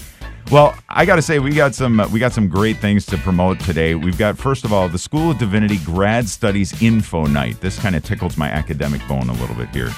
Well, 0.53 0.77
I 0.89 1.05
got 1.05 1.17
to 1.17 1.23
say 1.23 1.41
we 1.41 1.51
got 1.51 1.75
some 1.75 2.01
we 2.13 2.21
got 2.21 2.33
some 2.33 2.49
great 2.49 2.77
things 2.77 3.05
to 3.07 3.19
promote 3.19 3.59
today. 3.59 3.97
We've 3.97 4.17
got 4.17 4.39
first 4.39 4.65
of 4.65 4.73
all 4.73 4.89
the 4.89 4.99
School 4.99 5.33
of 5.33 5.39
Divinity 5.39 5.79
Grad 5.79 6.29
Studies 6.29 6.81
Info 6.81 7.27
Night. 7.27 7.61
This 7.61 7.77
kind 7.77 7.97
of 7.97 8.05
tickles 8.05 8.37
my 8.37 8.49
academic 8.49 9.07
bone 9.09 9.29
a 9.29 9.35
little 9.35 9.57
bit 9.57 9.71
here. 9.71 9.91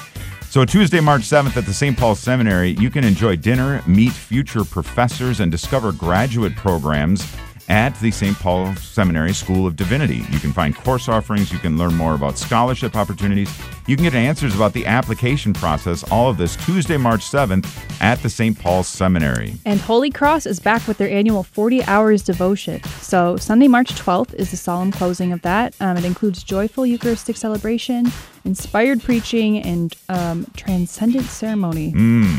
So 0.51 0.65
Tuesday, 0.65 0.99
March 0.99 1.21
7th 1.21 1.55
at 1.55 1.65
the 1.65 1.73
St. 1.73 1.97
Paul 1.97 2.13
Seminary, 2.13 2.71
you 2.71 2.89
can 2.89 3.05
enjoy 3.05 3.37
dinner, 3.37 3.81
meet 3.87 4.11
future 4.11 4.65
professors, 4.65 5.39
and 5.39 5.49
discover 5.49 5.93
graduate 5.93 6.57
programs 6.57 7.25
at 7.71 7.97
the 8.01 8.11
St. 8.11 8.37
Paul 8.37 8.75
Seminary 8.75 9.31
School 9.31 9.65
of 9.65 9.77
Divinity. 9.77 10.25
You 10.29 10.39
can 10.39 10.51
find 10.51 10.75
course 10.75 11.07
offerings, 11.07 11.53
you 11.53 11.57
can 11.57 11.77
learn 11.77 11.95
more 11.95 12.15
about 12.15 12.37
scholarship 12.37 12.97
opportunities, 12.97 13.49
you 13.87 13.95
can 13.95 14.03
get 14.03 14.13
answers 14.13 14.53
about 14.53 14.73
the 14.73 14.85
application 14.85 15.53
process, 15.53 16.03
all 16.11 16.29
of 16.29 16.37
this 16.37 16.57
Tuesday, 16.57 16.97
March 16.97 17.21
7th 17.21 17.65
at 18.01 18.21
the 18.21 18.29
St. 18.29 18.59
Paul 18.59 18.83
Seminary. 18.83 19.53
And 19.65 19.79
Holy 19.79 20.09
Cross 20.11 20.47
is 20.47 20.59
back 20.59 20.85
with 20.85 20.97
their 20.97 21.09
annual 21.09 21.43
40 21.43 21.81
Hours 21.85 22.23
devotion. 22.23 22.83
So, 22.99 23.37
Sunday, 23.37 23.69
March 23.69 23.93
12th 23.93 24.33
is 24.33 24.51
the 24.51 24.57
solemn 24.57 24.91
closing 24.91 25.31
of 25.31 25.41
that. 25.43 25.73
Um, 25.79 25.95
it 25.95 26.03
includes 26.03 26.43
joyful 26.43 26.85
Eucharistic 26.85 27.37
celebration, 27.37 28.11
inspired 28.43 29.01
preaching, 29.01 29.59
and 29.59 29.95
um, 30.09 30.45
transcendent 30.57 31.25
ceremony. 31.25 31.91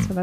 So, 0.03 0.12
that's 0.12 0.18